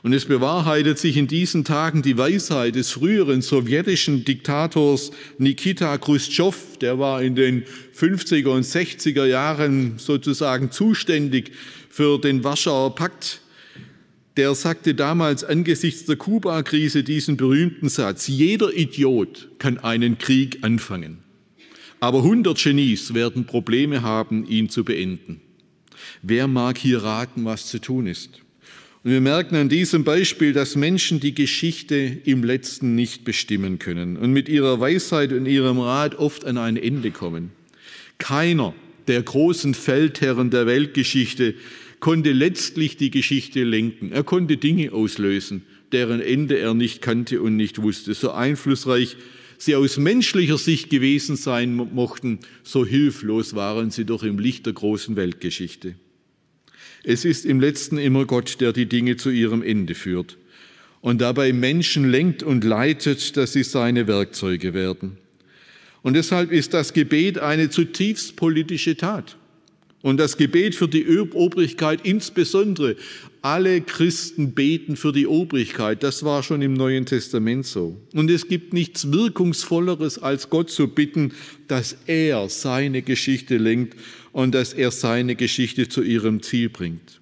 Und 0.03 0.11
es 0.11 0.25
bewahrheitet 0.25 0.99
sich 0.99 1.15
in 1.15 1.27
diesen 1.27 1.63
Tagen 1.63 2.01
die 2.01 2.17
Weisheit 2.17 2.75
des 2.75 2.91
früheren 2.91 3.41
sowjetischen 3.41 4.25
Diktators 4.25 5.11
Nikita 5.37 5.97
Khrushchev, 5.97 6.77
der 6.81 6.99
war 6.99 7.23
in 7.23 7.35
den 7.35 7.63
50er 7.97 8.49
und 8.49 8.65
60er 8.65 9.25
Jahren 9.25 9.93
sozusagen 9.97 10.71
zuständig 10.71 11.53
für 11.89 12.19
den 12.19 12.43
Warschauer 12.43 12.95
Pakt 12.95 13.42
der 14.37 14.55
sagte 14.55 14.95
damals 14.95 15.43
angesichts 15.43 16.05
der 16.05 16.15
Kuba-Krise 16.15 17.03
diesen 17.03 17.37
berühmten 17.37 17.89
Satz, 17.89 18.27
jeder 18.27 18.73
Idiot 18.73 19.49
kann 19.59 19.77
einen 19.77 20.17
Krieg 20.17 20.59
anfangen, 20.61 21.19
aber 21.99 22.19
100 22.19 22.61
Genies 22.61 23.13
werden 23.13 23.45
Probleme 23.45 24.01
haben, 24.01 24.47
ihn 24.47 24.69
zu 24.69 24.83
beenden. 24.83 25.41
Wer 26.21 26.47
mag 26.47 26.77
hier 26.77 27.03
raten, 27.03 27.45
was 27.45 27.67
zu 27.67 27.79
tun 27.79 28.07
ist? 28.07 28.41
Und 29.03 29.11
wir 29.11 29.21
merken 29.21 29.55
an 29.55 29.67
diesem 29.67 30.05
Beispiel, 30.05 30.53
dass 30.53 30.77
Menschen 30.77 31.19
die 31.19 31.35
Geschichte 31.35 31.95
im 31.95 32.43
letzten 32.43 32.95
nicht 32.95 33.25
bestimmen 33.25 33.77
können 33.77 34.15
und 34.15 34.31
mit 34.31 34.47
ihrer 34.47 34.79
Weisheit 34.79 35.33
und 35.33 35.45
ihrem 35.45 35.79
Rat 35.79 36.15
oft 36.15 36.45
an 36.45 36.57
ein 36.57 36.77
Ende 36.77 37.11
kommen. 37.11 37.51
Keiner 38.17 38.73
der 39.07 39.21
großen 39.21 39.73
Feldherren 39.73 40.49
der 40.49 40.65
Weltgeschichte 40.65 41.55
konnte 42.03 42.33
letztlich 42.33 42.97
die 42.97 43.11
Geschichte 43.11 43.63
lenken. 43.63 44.11
Er 44.11 44.25
konnte 44.25 44.57
Dinge 44.57 44.91
auslösen, 44.91 45.61
deren 45.93 46.19
Ende 46.19 46.59
er 46.59 46.73
nicht 46.73 47.01
kannte 47.01 47.41
und 47.41 47.55
nicht 47.55 47.81
wusste. 47.81 48.13
So 48.13 48.31
einflussreich 48.31 49.15
sie 49.57 49.75
aus 49.75 49.97
menschlicher 49.97 50.57
Sicht 50.57 50.89
gewesen 50.89 51.37
sein 51.37 51.73
mochten, 51.73 52.39
so 52.61 52.85
hilflos 52.85 53.55
waren 53.55 53.89
sie 53.89 54.03
doch 54.03 54.23
im 54.23 54.37
Licht 54.37 54.65
der 54.65 54.73
großen 54.73 55.15
Weltgeschichte. 55.15 55.95
Es 57.05 57.23
ist 57.23 57.45
im 57.45 57.61
letzten 57.61 57.97
immer 57.97 58.25
Gott, 58.25 58.59
der 58.59 58.73
die 58.73 58.87
Dinge 58.87 59.15
zu 59.15 59.29
ihrem 59.29 59.63
Ende 59.63 59.95
führt 59.95 60.37
und 60.99 61.21
dabei 61.21 61.53
Menschen 61.53 62.11
lenkt 62.11 62.43
und 62.43 62.65
leitet, 62.65 63.37
dass 63.37 63.53
sie 63.53 63.63
seine 63.63 64.07
Werkzeuge 64.07 64.73
werden. 64.73 65.19
Und 66.01 66.15
deshalb 66.15 66.51
ist 66.51 66.73
das 66.73 66.91
Gebet 66.91 67.39
eine 67.39 67.69
zutiefst 67.69 68.35
politische 68.35 68.97
Tat. 68.97 69.37
Und 70.03 70.17
das 70.17 70.35
Gebet 70.35 70.75
für 70.75 70.89
die 70.89 71.07
Obrigkeit 71.07 72.01
insbesondere. 72.03 72.97
Alle 73.41 73.79
Christen 73.79 74.51
beten 74.51 74.97
für 74.97 75.13
die 75.13 75.27
Obrigkeit. 75.27 76.03
Das 76.03 76.23
war 76.23 76.43
schon 76.43 76.61
im 76.61 76.73
Neuen 76.73 77.05
Testament 77.05 77.65
so. 77.65 77.97
Und 78.13 78.29
es 78.29 78.49
gibt 78.49 78.73
nichts 78.73 79.13
Wirkungsvolleres, 79.13 80.19
als 80.19 80.49
Gott 80.49 80.69
zu 80.69 80.89
bitten, 80.89 81.31
dass 81.69 81.95
er 82.05 82.49
seine 82.49 83.01
Geschichte 83.01 83.55
lenkt 83.55 83.97
und 84.33 84.53
dass 84.53 84.73
er 84.73 84.91
seine 84.91 85.35
Geschichte 85.35 85.87
zu 85.87 86.03
ihrem 86.03 86.43
Ziel 86.43 86.67
bringt. 86.67 87.21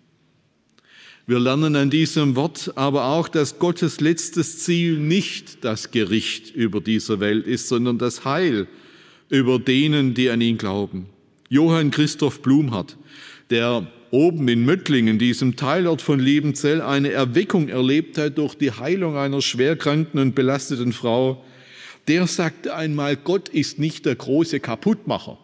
Wir 1.27 1.39
lernen 1.39 1.75
an 1.75 1.91
diesem 1.91 2.35
Wort 2.35 2.71
aber 2.75 3.05
auch, 3.05 3.27
dass 3.27 3.59
Gottes 3.59 4.01
letztes 4.01 4.57
Ziel 4.57 4.97
nicht 4.97 5.63
das 5.63 5.91
Gericht 5.91 6.55
über 6.55 6.81
dieser 6.81 7.19
Welt 7.19 7.45
ist, 7.45 7.67
sondern 7.67 7.99
das 7.99 8.25
Heil 8.25 8.67
über 9.29 9.59
denen, 9.59 10.15
die 10.15 10.31
an 10.31 10.41
ihn 10.41 10.57
glauben. 10.57 11.10
Johann 11.51 11.91
Christoph 11.91 12.41
Blumhardt, 12.41 12.95
der 13.49 13.85
oben 14.09 14.47
in 14.47 14.63
Möttlingen, 14.63 15.19
diesem 15.19 15.57
Teilort 15.57 16.01
von 16.01 16.17
Liebenzell, 16.17 16.81
eine 16.81 17.11
Erweckung 17.11 17.67
erlebt 17.67 18.17
hat 18.17 18.37
durch 18.37 18.55
die 18.55 18.71
Heilung 18.71 19.17
einer 19.17 19.41
schwerkranken 19.41 20.17
und 20.21 20.33
belasteten 20.33 20.93
Frau, 20.93 21.43
der 22.07 22.25
sagte 22.27 22.73
einmal, 22.73 23.17
Gott 23.17 23.49
ist 23.49 23.79
nicht 23.79 24.05
der 24.05 24.15
große 24.15 24.61
Kaputtmacher, 24.61 25.37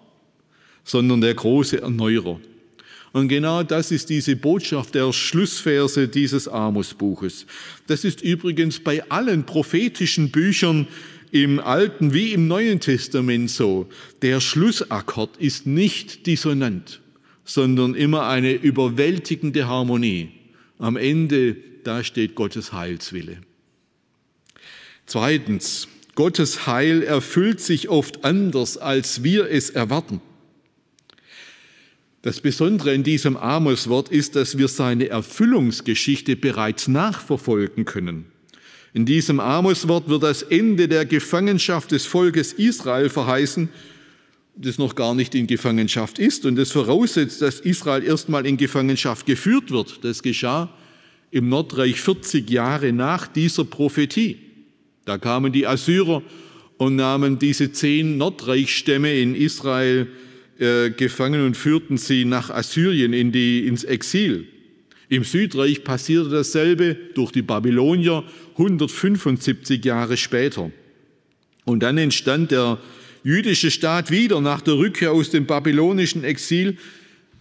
sondern 0.85 1.19
der 1.19 1.33
große 1.33 1.81
Erneuerer. 1.81 2.39
Und 3.11 3.27
genau 3.27 3.63
das 3.63 3.91
ist 3.91 4.09
diese 4.09 4.37
Botschaft 4.37 4.95
der 4.95 5.11
Schlussverse 5.11 6.07
dieses 6.07 6.47
Amos-Buches. 6.47 7.45
Das 7.87 8.05
ist 8.05 8.21
übrigens 8.21 8.79
bei 8.79 9.03
allen 9.09 9.45
prophetischen 9.45 10.31
Büchern 10.31 10.87
im 11.31 11.59
Alten 11.59 12.13
wie 12.13 12.33
im 12.33 12.47
Neuen 12.47 12.79
Testament 12.79 13.49
so. 13.49 13.89
Der 14.21 14.39
Schlussakkord 14.39 15.37
ist 15.37 15.67
nicht 15.67 16.25
dissonant, 16.25 17.01
sondern 17.45 17.95
immer 17.95 18.27
eine 18.27 18.53
überwältigende 18.53 19.67
Harmonie. 19.67 20.29
Am 20.79 20.95
Ende, 20.95 21.57
da 21.83 22.03
steht 22.03 22.35
Gottes 22.35 22.73
Heilswille. 22.73 23.37
Zweitens, 25.05 25.87
Gottes 26.15 26.65
Heil 26.67 27.03
erfüllt 27.03 27.61
sich 27.61 27.89
oft 27.89 28.25
anders, 28.25 28.77
als 28.77 29.23
wir 29.23 29.49
es 29.49 29.69
erwarten. 29.69 30.19
Das 32.23 32.41
Besondere 32.41 32.93
in 32.93 33.03
diesem 33.03 33.37
Amos-Wort 33.37 34.09
ist, 34.09 34.35
dass 34.35 34.57
wir 34.57 34.67
seine 34.67 35.07
Erfüllungsgeschichte 35.07 36.35
bereits 36.35 36.87
nachverfolgen 36.87 37.85
können. 37.85 38.25
In 38.97 39.05
diesem 39.05 39.39
Amos-Wort 39.39 40.09
wird 40.09 40.23
das 40.23 40.41
Ende 40.41 40.87
der 40.87 41.05
Gefangenschaft 41.05 41.91
des 41.91 42.07
Volkes 42.07 42.53
Israel 42.53 43.09
verheißen, 43.09 43.69
das 44.55 44.79
noch 44.79 44.95
gar 44.95 45.13
nicht 45.13 45.35
in 45.35 45.45
Gefangenschaft 45.45 46.17
ist 46.17 46.47
und 46.47 46.55
das 46.55 46.71
voraussetzt, 46.71 47.43
dass 47.43 47.59
Israel 47.59 48.03
erstmal 48.03 48.47
in 48.47 48.57
Gefangenschaft 48.57 49.27
geführt 49.27 49.69
wird. 49.69 50.03
Das 50.03 50.23
geschah 50.23 50.73
im 51.29 51.47
Nordreich 51.47 52.01
40 52.01 52.49
Jahre 52.49 52.91
nach 52.91 53.27
dieser 53.27 53.65
Prophetie. 53.65 54.37
Da 55.05 55.19
kamen 55.19 55.53
die 55.53 55.67
Assyrer 55.67 56.23
und 56.77 56.95
nahmen 56.95 57.37
diese 57.37 57.71
zehn 57.71 58.17
Nordreichstämme 58.17 59.13
in 59.13 59.35
Israel 59.35 60.07
äh, 60.57 60.89
gefangen 60.89 61.45
und 61.45 61.55
führten 61.55 61.97
sie 61.97 62.25
nach 62.25 62.49
Assyrien 62.49 63.13
in 63.13 63.31
die, 63.31 63.67
ins 63.67 63.83
Exil. 63.83 64.47
Im 65.09 65.23
Südreich 65.23 65.83
passierte 65.83 66.31
dasselbe 66.31 66.97
durch 67.13 67.31
die 67.31 67.43
Babylonier 67.43 68.23
175 68.57 69.83
Jahre 69.85 70.17
später. 70.17 70.71
Und 71.65 71.81
dann 71.83 71.97
entstand 71.97 72.51
der 72.51 72.79
jüdische 73.23 73.71
Staat 73.71 74.09
wieder 74.09 74.41
nach 74.41 74.61
der 74.61 74.75
Rückkehr 74.75 75.11
aus 75.11 75.29
dem 75.29 75.45
babylonischen 75.45 76.23
Exil, 76.23 76.77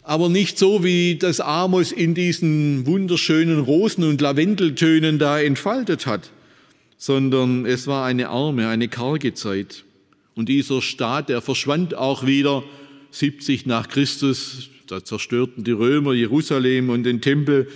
aber 0.02 0.28
nicht 0.28 0.58
so, 0.58 0.84
wie 0.84 1.16
das 1.16 1.40
Amos 1.40 1.90
in 1.90 2.14
diesen 2.14 2.86
wunderschönen 2.86 3.58
Rosen- 3.60 4.04
und 4.04 4.20
Lavendeltönen 4.20 5.18
da 5.18 5.40
entfaltet 5.40 6.06
hat, 6.06 6.30
sondern 6.96 7.66
es 7.66 7.86
war 7.86 8.04
eine 8.04 8.28
arme, 8.28 8.68
eine 8.68 8.88
karge 8.88 9.34
Zeit. 9.34 9.84
Und 10.36 10.48
dieser 10.48 10.82
Staat, 10.82 11.28
der 11.28 11.40
verschwand 11.40 11.94
auch 11.94 12.26
wieder 12.26 12.62
70 13.10 13.66
nach 13.66 13.88
Christus. 13.88 14.68
Da 14.86 15.02
zerstörten 15.02 15.64
die 15.64 15.72
Römer 15.72 16.12
Jerusalem 16.12 16.90
und 16.90 17.04
den 17.04 17.20
Tempel. 17.20 17.68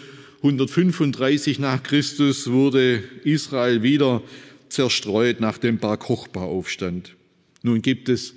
135 0.42 1.58
nach 1.58 1.82
Christus 1.82 2.50
wurde 2.50 3.02
Israel 3.24 3.82
wieder 3.82 4.22
zerstreut 4.70 5.38
nach 5.38 5.58
dem 5.58 5.76
Bar 5.76 5.98
Kochba-Aufstand. 5.98 7.14
Nun 7.62 7.82
gibt 7.82 8.08
es 8.08 8.34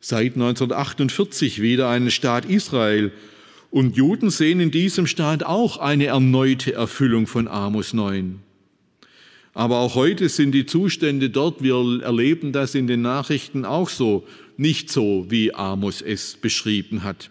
seit 0.00 0.34
1948 0.34 1.62
wieder 1.62 1.88
einen 1.88 2.10
Staat 2.10 2.44
Israel. 2.44 3.10
Und 3.70 3.96
Juden 3.96 4.28
sehen 4.28 4.60
in 4.60 4.70
diesem 4.70 5.06
Staat 5.06 5.44
auch 5.44 5.78
eine 5.78 6.06
erneute 6.06 6.74
Erfüllung 6.74 7.26
von 7.26 7.48
Amos 7.48 7.94
9. 7.94 8.40
Aber 9.54 9.78
auch 9.78 9.94
heute 9.94 10.28
sind 10.28 10.52
die 10.52 10.66
Zustände 10.66 11.30
dort, 11.30 11.62
wir 11.62 12.02
erleben 12.02 12.52
das 12.52 12.74
in 12.74 12.86
den 12.86 13.00
Nachrichten 13.00 13.64
auch 13.64 13.88
so, 13.88 14.26
nicht 14.58 14.90
so, 14.90 15.26
wie 15.30 15.54
Amos 15.54 16.02
es 16.02 16.36
beschrieben 16.36 17.02
hat. 17.02 17.30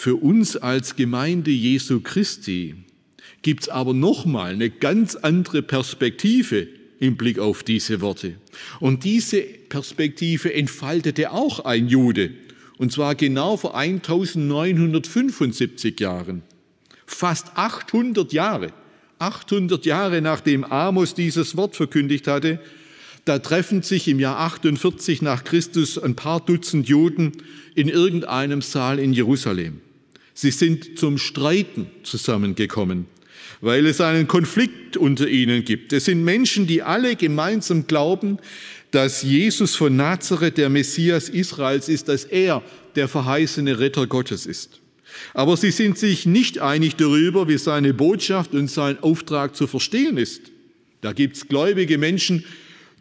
Für 0.00 0.14
uns 0.14 0.56
als 0.56 0.94
Gemeinde 0.94 1.50
Jesu 1.50 1.98
Christi 1.98 2.76
gibt 3.42 3.64
es 3.64 3.68
aber 3.68 3.94
nochmal 3.94 4.52
eine 4.52 4.70
ganz 4.70 5.16
andere 5.16 5.60
Perspektive 5.60 6.68
im 7.00 7.16
Blick 7.16 7.40
auf 7.40 7.64
diese 7.64 8.00
Worte. 8.00 8.36
Und 8.78 9.02
diese 9.02 9.40
Perspektive 9.40 10.54
entfaltete 10.54 11.32
auch 11.32 11.64
ein 11.64 11.88
Jude, 11.88 12.30
und 12.76 12.92
zwar 12.92 13.16
genau 13.16 13.56
vor 13.56 13.76
1975 13.76 15.98
Jahren, 15.98 16.42
fast 17.04 17.56
800 17.56 18.32
Jahre 18.32 18.72
800 19.18 19.84
Jahre 19.84 20.22
nachdem 20.22 20.62
Amos 20.62 21.14
dieses 21.14 21.56
Wort 21.56 21.74
verkündigt 21.74 22.28
hatte, 22.28 22.60
da 23.24 23.40
treffen 23.40 23.82
sich 23.82 24.06
im 24.06 24.20
Jahr 24.20 24.38
48 24.38 25.22
nach 25.22 25.42
Christus 25.42 25.98
ein 25.98 26.14
paar 26.14 26.38
Dutzend 26.38 26.88
Juden 26.88 27.32
in 27.74 27.88
irgendeinem 27.88 28.62
Saal 28.62 29.00
in 29.00 29.12
Jerusalem. 29.12 29.80
Sie 30.40 30.52
sind 30.52 30.96
zum 30.96 31.18
Streiten 31.18 31.88
zusammengekommen, 32.04 33.06
weil 33.60 33.86
es 33.86 34.00
einen 34.00 34.28
Konflikt 34.28 34.96
unter 34.96 35.26
ihnen 35.26 35.64
gibt. 35.64 35.92
Es 35.92 36.04
sind 36.04 36.22
Menschen, 36.22 36.68
die 36.68 36.80
alle 36.80 37.16
gemeinsam 37.16 37.88
glauben, 37.88 38.38
dass 38.92 39.24
Jesus 39.24 39.74
von 39.74 39.96
Nazareth 39.96 40.56
der 40.56 40.68
Messias 40.68 41.28
Israels 41.28 41.88
ist, 41.88 42.06
dass 42.06 42.22
er 42.22 42.62
der 42.94 43.08
verheißene 43.08 43.80
Retter 43.80 44.06
Gottes 44.06 44.46
ist. 44.46 44.78
Aber 45.34 45.56
sie 45.56 45.72
sind 45.72 45.98
sich 45.98 46.24
nicht 46.24 46.60
einig 46.60 46.94
darüber, 46.94 47.48
wie 47.48 47.58
seine 47.58 47.92
Botschaft 47.92 48.54
und 48.54 48.70
sein 48.70 49.02
Auftrag 49.02 49.56
zu 49.56 49.66
verstehen 49.66 50.18
ist. 50.18 50.52
Da 51.00 51.14
gibt 51.14 51.36
es 51.36 51.48
gläubige 51.48 51.98
Menschen, 51.98 52.44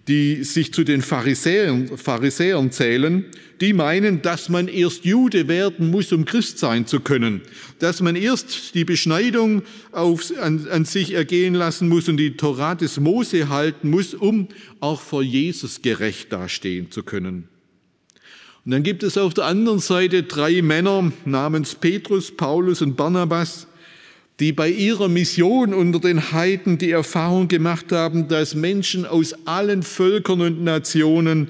die 0.08 0.44
sich 0.44 0.74
zu 0.74 0.84
den 0.84 1.02
Pharisäern, 1.02 1.98
Pharisäern 1.98 2.72
zählen, 2.72 3.26
die 3.60 3.74
meinen, 3.74 4.22
dass 4.22 4.50
man 4.50 4.68
erst 4.68 5.04
Jude 5.04 5.48
werden 5.48 5.92
muss, 5.92 6.12
um 6.14 6.26
Christ 6.26 6.60
sein 6.60 6.86
zu 6.86 7.00
können, 7.00 7.42
dass 7.80 8.02
man 8.02 8.16
erst 8.16 8.76
die 8.76 8.86
Beschneidung 8.86 9.64
auf, 9.92 10.32
an, 10.40 10.68
an 10.70 10.86
sich 10.86 11.14
ergehen 11.14 11.56
lassen 11.56 11.90
muss 11.90 12.08
und 12.08 12.18
die 12.18 12.38
Torah 12.38 12.76
des 12.76 13.00
Mose 13.00 13.50
halten 13.50 13.90
muss, 13.90 14.14
um 14.14 14.48
auch 14.80 15.02
vor 15.02 15.24
Jesus 15.24 15.82
gerecht 15.82 16.32
dastehen 16.32 16.92
zu 16.92 17.04
können. 17.04 17.50
Und 18.64 18.72
dann 18.72 18.84
gibt 18.84 19.04
es 19.04 19.18
auf 19.18 19.34
der 19.34 19.46
anderen 19.46 19.80
Seite 19.80 20.24
drei 20.24 20.62
Männer 20.62 21.12
namens 21.26 21.76
Petrus, 21.76 22.36
Paulus 22.36 22.82
und 22.82 22.98
Barnabas, 22.98 23.68
die 24.40 24.52
bei 24.52 24.70
ihrer 24.70 25.08
Mission 25.08 25.74
unter 25.74 26.00
den 26.00 26.32
Heiden 26.32 26.78
die 26.78 26.92
Erfahrung 26.92 27.48
gemacht 27.48 27.92
haben, 27.92 28.28
dass 28.28 28.54
Menschen 28.54 29.06
aus 29.06 29.34
allen 29.46 29.82
Völkern 29.82 30.42
und 30.42 30.64
Nationen 30.64 31.50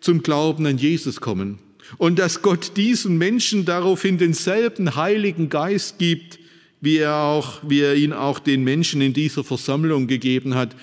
zum 0.00 0.22
Glauben 0.22 0.66
an 0.66 0.76
Jesus 0.76 1.20
kommen. 1.20 1.58
Und 1.96 2.18
dass 2.18 2.42
Gott 2.42 2.76
diesen 2.76 3.16
Menschen 3.16 3.64
daraufhin 3.64 4.18
denselben 4.18 4.94
Heiligen 4.94 5.48
Geist 5.48 5.98
gibt, 5.98 6.38
wie 6.82 6.98
er, 6.98 7.14
auch, 7.14 7.60
wie 7.66 7.80
er 7.80 7.94
ihn 7.94 8.12
auch 8.12 8.38
den 8.38 8.62
Menschen 8.62 9.00
in 9.00 9.14
dieser 9.14 9.42
Versammlung 9.42 10.06
gegeben 10.06 10.54
hat, 10.54 10.76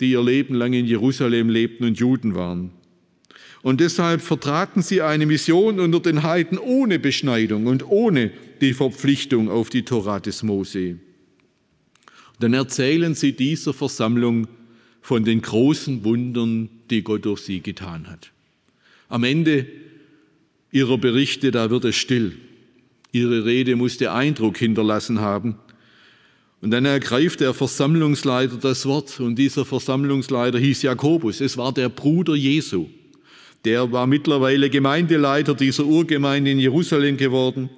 die 0.00 0.10
ihr 0.10 0.22
Leben 0.22 0.54
lang 0.54 0.72
in 0.72 0.86
Jerusalem 0.86 1.48
lebten 1.48 1.84
und 1.84 1.98
Juden 1.98 2.34
waren. 2.34 2.70
Und 3.62 3.80
deshalb 3.80 4.22
vertraten 4.22 4.82
sie 4.82 5.02
eine 5.02 5.26
Mission 5.26 5.78
unter 5.78 6.00
den 6.00 6.24
Heiden 6.24 6.58
ohne 6.58 6.98
Beschneidung 6.98 7.66
und 7.66 7.86
ohne 7.86 8.32
die 8.60 8.74
Verpflichtung 8.74 9.48
auf 9.48 9.70
die 9.70 9.84
Torah 9.84 10.20
des 10.20 10.42
Mose. 10.42 10.98
Dann 12.38 12.54
erzählen 12.54 13.14
sie 13.14 13.32
dieser 13.32 13.72
Versammlung 13.72 14.48
von 15.02 15.24
den 15.24 15.42
großen 15.42 16.04
Wundern, 16.04 16.68
die 16.90 17.02
Gott 17.02 17.24
durch 17.24 17.42
sie 17.42 17.60
getan 17.60 18.08
hat. 18.08 18.32
Am 19.08 19.24
Ende 19.24 19.66
ihrer 20.72 20.98
Berichte, 20.98 21.50
da 21.50 21.70
wird 21.70 21.84
es 21.84 21.96
still. 21.96 22.36
Ihre 23.12 23.44
Rede 23.44 23.76
musste 23.76 24.12
Eindruck 24.12 24.58
hinterlassen 24.58 25.20
haben. 25.20 25.56
Und 26.60 26.70
dann 26.70 26.84
ergreift 26.84 27.40
der 27.40 27.54
Versammlungsleiter 27.54 28.56
das 28.56 28.86
Wort 28.86 29.18
und 29.18 29.36
dieser 29.36 29.64
Versammlungsleiter 29.64 30.58
hieß 30.58 30.82
Jakobus. 30.82 31.40
Es 31.40 31.56
war 31.56 31.72
der 31.72 31.88
Bruder 31.88 32.34
Jesu. 32.34 32.86
Der 33.64 33.90
war 33.92 34.06
mittlerweile 34.06 34.70
Gemeindeleiter 34.70 35.54
dieser 35.54 35.84
Urgemeinde 35.84 36.50
in 36.50 36.58
Jerusalem 36.58 37.16
geworden. 37.16 37.70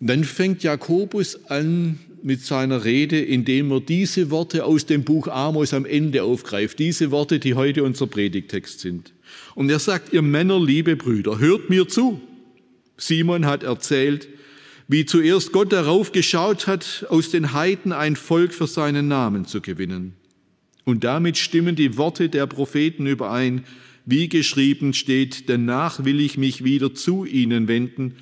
Dann 0.00 0.24
fängt 0.24 0.62
Jakobus 0.62 1.46
an 1.46 1.98
mit 2.22 2.42
seiner 2.42 2.84
Rede, 2.84 3.20
indem 3.20 3.70
er 3.70 3.80
diese 3.80 4.30
Worte 4.30 4.64
aus 4.64 4.86
dem 4.86 5.04
Buch 5.04 5.28
Amos 5.28 5.72
am 5.72 5.86
Ende 5.86 6.22
aufgreift, 6.22 6.78
diese 6.78 7.10
Worte, 7.10 7.38
die 7.38 7.54
heute 7.54 7.84
unser 7.84 8.06
Predigtext 8.06 8.80
sind. 8.80 9.12
Und 9.54 9.70
er 9.70 9.78
sagt, 9.78 10.12
ihr 10.12 10.22
Männer, 10.22 10.62
liebe 10.62 10.96
Brüder, 10.96 11.38
hört 11.38 11.70
mir 11.70 11.88
zu. 11.88 12.20
Simon 12.96 13.46
hat 13.46 13.62
erzählt, 13.62 14.28
wie 14.88 15.04
zuerst 15.04 15.52
Gott 15.52 15.72
darauf 15.72 16.12
geschaut 16.12 16.66
hat, 16.66 17.06
aus 17.08 17.30
den 17.30 17.52
Heiden 17.52 17.92
ein 17.92 18.16
Volk 18.16 18.52
für 18.54 18.66
seinen 18.66 19.08
Namen 19.08 19.46
zu 19.46 19.60
gewinnen. 19.60 20.14
Und 20.84 21.04
damit 21.04 21.36
stimmen 21.36 21.74
die 21.74 21.96
Worte 21.96 22.28
der 22.28 22.46
Propheten 22.46 23.06
überein, 23.06 23.64
wie 24.04 24.28
geschrieben 24.28 24.94
steht, 24.94 25.48
danach 25.48 26.04
will 26.04 26.20
ich 26.20 26.38
mich 26.38 26.62
wieder 26.62 26.94
zu 26.94 27.24
ihnen 27.24 27.66
wenden 27.66 28.14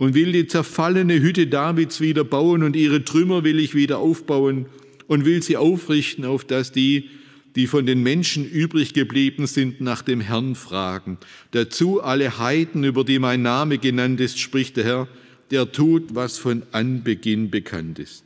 und 0.00 0.14
will 0.14 0.32
die 0.32 0.46
zerfallene 0.46 1.20
Hütte 1.20 1.46
Davids 1.46 2.00
wieder 2.00 2.24
bauen 2.24 2.62
und 2.62 2.74
ihre 2.74 3.04
Trümmer 3.04 3.44
will 3.44 3.60
ich 3.60 3.74
wieder 3.74 3.98
aufbauen 3.98 4.64
und 5.08 5.26
will 5.26 5.42
sie 5.42 5.58
aufrichten, 5.58 6.24
auf 6.24 6.42
dass 6.42 6.72
die, 6.72 7.10
die 7.54 7.66
von 7.66 7.84
den 7.84 8.02
Menschen 8.02 8.48
übrig 8.48 8.94
geblieben 8.94 9.46
sind, 9.46 9.82
nach 9.82 10.00
dem 10.00 10.22
Herrn 10.22 10.54
fragen. 10.54 11.18
Dazu 11.50 12.02
alle 12.02 12.38
Heiden, 12.38 12.82
über 12.82 13.04
die 13.04 13.18
mein 13.18 13.42
Name 13.42 13.76
genannt 13.76 14.20
ist, 14.20 14.38
spricht 14.38 14.78
der 14.78 14.84
Herr, 14.84 15.08
der 15.50 15.70
tut, 15.70 16.14
was 16.14 16.38
von 16.38 16.62
Anbeginn 16.72 17.50
bekannt 17.50 17.98
ist. 17.98 18.24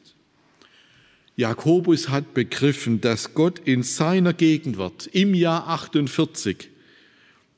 Jakobus 1.34 2.08
hat 2.08 2.34
begriffen, 2.34 3.00
dass 3.00 3.34
Gott 3.34 3.60
in 3.64 3.82
seiner 3.82 4.32
Gegenwart 4.32 5.08
im 5.12 5.34
Jahr 5.34 5.66
48 5.66 6.68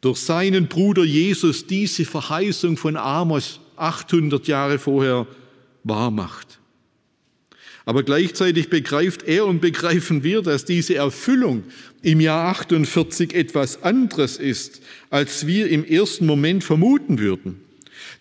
durch 0.00 0.16
seinen 0.16 0.68
Bruder 0.68 1.04
Jesus 1.04 1.66
diese 1.66 2.06
Verheißung 2.06 2.78
von 2.78 2.96
Amos 2.96 3.60
800 3.76 4.46
Jahre 4.48 4.78
vorher 4.78 5.26
wahrmacht. 5.84 6.58
Aber 7.84 8.02
gleichzeitig 8.02 8.68
begreift 8.68 9.22
er 9.22 9.46
und 9.46 9.60
begreifen 9.60 10.24
wir, 10.24 10.42
dass 10.42 10.64
diese 10.64 10.96
Erfüllung 10.96 11.62
im 12.02 12.20
Jahr 12.20 12.48
48 12.48 13.32
etwas 13.32 13.84
anderes 13.84 14.38
ist, 14.38 14.82
als 15.08 15.46
wir 15.46 15.68
im 15.68 15.84
ersten 15.84 16.26
Moment 16.26 16.64
vermuten 16.64 17.20
würden. 17.20 17.60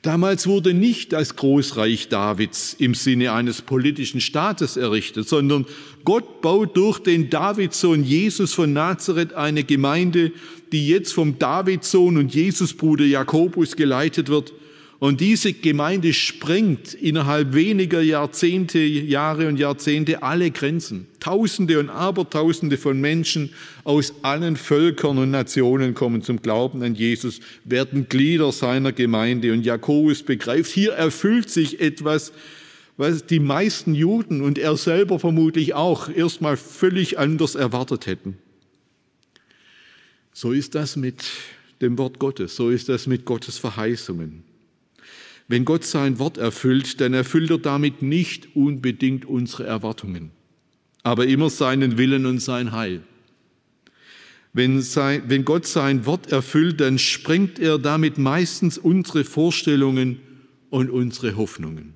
Damals 0.04 0.46
wurde 0.46 0.76
nicht 0.76 1.14
das 1.14 1.36
Großreich 1.36 2.10
Davids 2.10 2.76
im 2.78 2.94
Sinne 2.94 3.32
eines 3.32 3.64
politischen 3.64 4.22
Staates 4.22 4.78
errichtet, 4.78 5.28
sondern 5.28 5.66
Gott 6.04 6.42
baut 6.42 6.78
durch 6.78 7.00
den 7.00 7.32
Davidsohn 7.32 8.04
Jesus 8.04 8.54
von 8.54 8.72
Nazareth 8.72 9.34
eine 9.34 9.64
Gemeinde, 9.64 10.32
die 10.72 10.88
jetzt 10.88 11.12
vom 11.12 11.40
Davidsohn 11.40 12.18
und 12.18 12.36
Jesusbruder 12.36 13.06
Jakobus 13.06 13.76
geleitet 13.76 14.30
wird. 14.30 14.54
Und 15.00 15.20
diese 15.20 15.52
Gemeinde 15.52 16.14
sprengt 16.14 16.94
innerhalb 16.94 17.54
weniger 17.54 18.02
Jahrzehnte, 18.02 18.80
Jahre 18.80 19.48
und 19.50 19.58
Jahrzehnte 19.58 20.24
alle 20.24 20.52
Grenzen. 20.52 21.08
Tausende 21.20 21.80
und 21.80 21.90
Abertausende 21.90 22.78
von 22.78 23.02
Menschen 23.02 23.50
aus 23.84 24.14
allen 24.22 24.56
Völkern 24.56 25.18
und 25.18 25.32
Nationen 25.32 25.96
kommen 25.96 26.22
zum 26.22 26.42
Glauben 26.42 26.82
an 26.82 26.96
Jesus, 26.96 27.42
werden 27.66 28.08
Glieder 28.08 28.54
seiner 28.54 28.94
Gemeinde. 28.94 29.52
Und 29.52 29.66
Jakobus 29.66 30.24
begreift, 30.24 30.72
hier 30.72 30.94
erfüllt 30.94 31.50
sich 31.50 31.82
etwas, 31.82 32.32
was 32.96 33.26
die 33.26 33.42
meisten 33.42 33.94
Juden 33.94 34.42
und 34.42 34.58
er 34.58 34.78
selber 34.78 35.20
vermutlich 35.20 35.74
auch 35.74 36.08
erstmal 36.08 36.56
völlig 36.56 37.20
anders 37.20 37.56
erwartet 37.56 38.08
hätten. 38.08 38.38
So 40.32 40.54
ist 40.54 40.76
das 40.76 40.96
mit 40.96 41.26
dem 41.82 41.98
Wort 41.98 42.20
Gottes, 42.20 42.56
so 42.56 42.70
ist 42.70 42.88
das 42.88 43.08
mit 43.08 43.26
Gottes 43.26 43.58
Verheißungen. 43.58 44.55
Wenn 45.48 45.66
Gott 45.66 45.84
sein 45.86 46.18
Wort 46.18 46.38
erfüllt, 46.38 47.00
dann 47.02 47.14
erfüllt 47.14 47.52
er 47.52 47.60
damit 47.60 48.02
nicht 48.02 48.56
unbedingt 48.56 49.26
unsere 49.26 49.66
Erwartungen, 49.66 50.32
aber 51.04 51.28
immer 51.28 51.50
seinen 51.50 51.98
Willen 51.98 52.26
und 52.26 52.40
sein 52.40 52.72
Heil. 52.72 53.02
Wenn, 54.54 54.82
sein, 54.82 55.24
wenn 55.28 55.46
Gott 55.46 55.68
sein 55.68 56.06
Wort 56.06 56.32
erfüllt, 56.32 56.80
dann 56.80 56.98
sprengt 56.98 57.60
er 57.60 57.78
damit 57.78 58.18
meistens 58.18 58.78
unsere 58.78 59.24
Vorstellungen 59.24 60.20
und 60.70 60.90
unsere 60.90 61.36
Hoffnungen. 61.36 61.94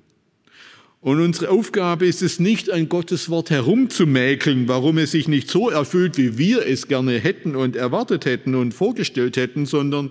Und 1.00 1.20
unsere 1.20 1.48
Aufgabe 1.50 2.06
ist 2.06 2.20
es 2.20 2.38
nicht, 2.38 2.70
an 2.70 2.90
Gottes 2.90 3.30
Wort 3.30 3.48
herumzumäkeln, 3.48 4.68
warum 4.68 4.98
es 4.98 5.12
sich 5.12 5.26
nicht 5.26 5.48
so 5.48 5.70
erfüllt, 5.70 6.18
wie 6.18 6.36
wir 6.36 6.66
es 6.66 6.88
gerne 6.88 7.18
hätten 7.18 7.56
und 7.56 7.74
erwartet 7.74 8.26
hätten 8.26 8.54
und 8.54 8.74
vorgestellt 8.74 9.38
hätten, 9.38 9.64
sondern 9.64 10.10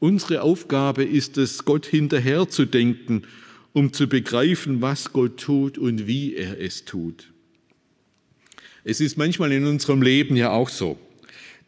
unsere 0.00 0.42
Aufgabe 0.42 1.04
ist 1.04 1.38
es, 1.38 1.64
Gott 1.64 1.86
hinterherzudenken, 1.86 3.26
um 3.72 3.92
zu 3.92 4.08
begreifen, 4.08 4.80
was 4.80 5.12
Gott 5.12 5.38
tut 5.38 5.78
und 5.78 6.06
wie 6.06 6.34
er 6.34 6.60
es 6.60 6.84
tut. 6.84 7.30
Es 8.84 9.00
ist 9.00 9.18
manchmal 9.18 9.52
in 9.52 9.66
unserem 9.66 10.02
Leben 10.02 10.36
ja 10.36 10.50
auch 10.50 10.68
so 10.68 10.98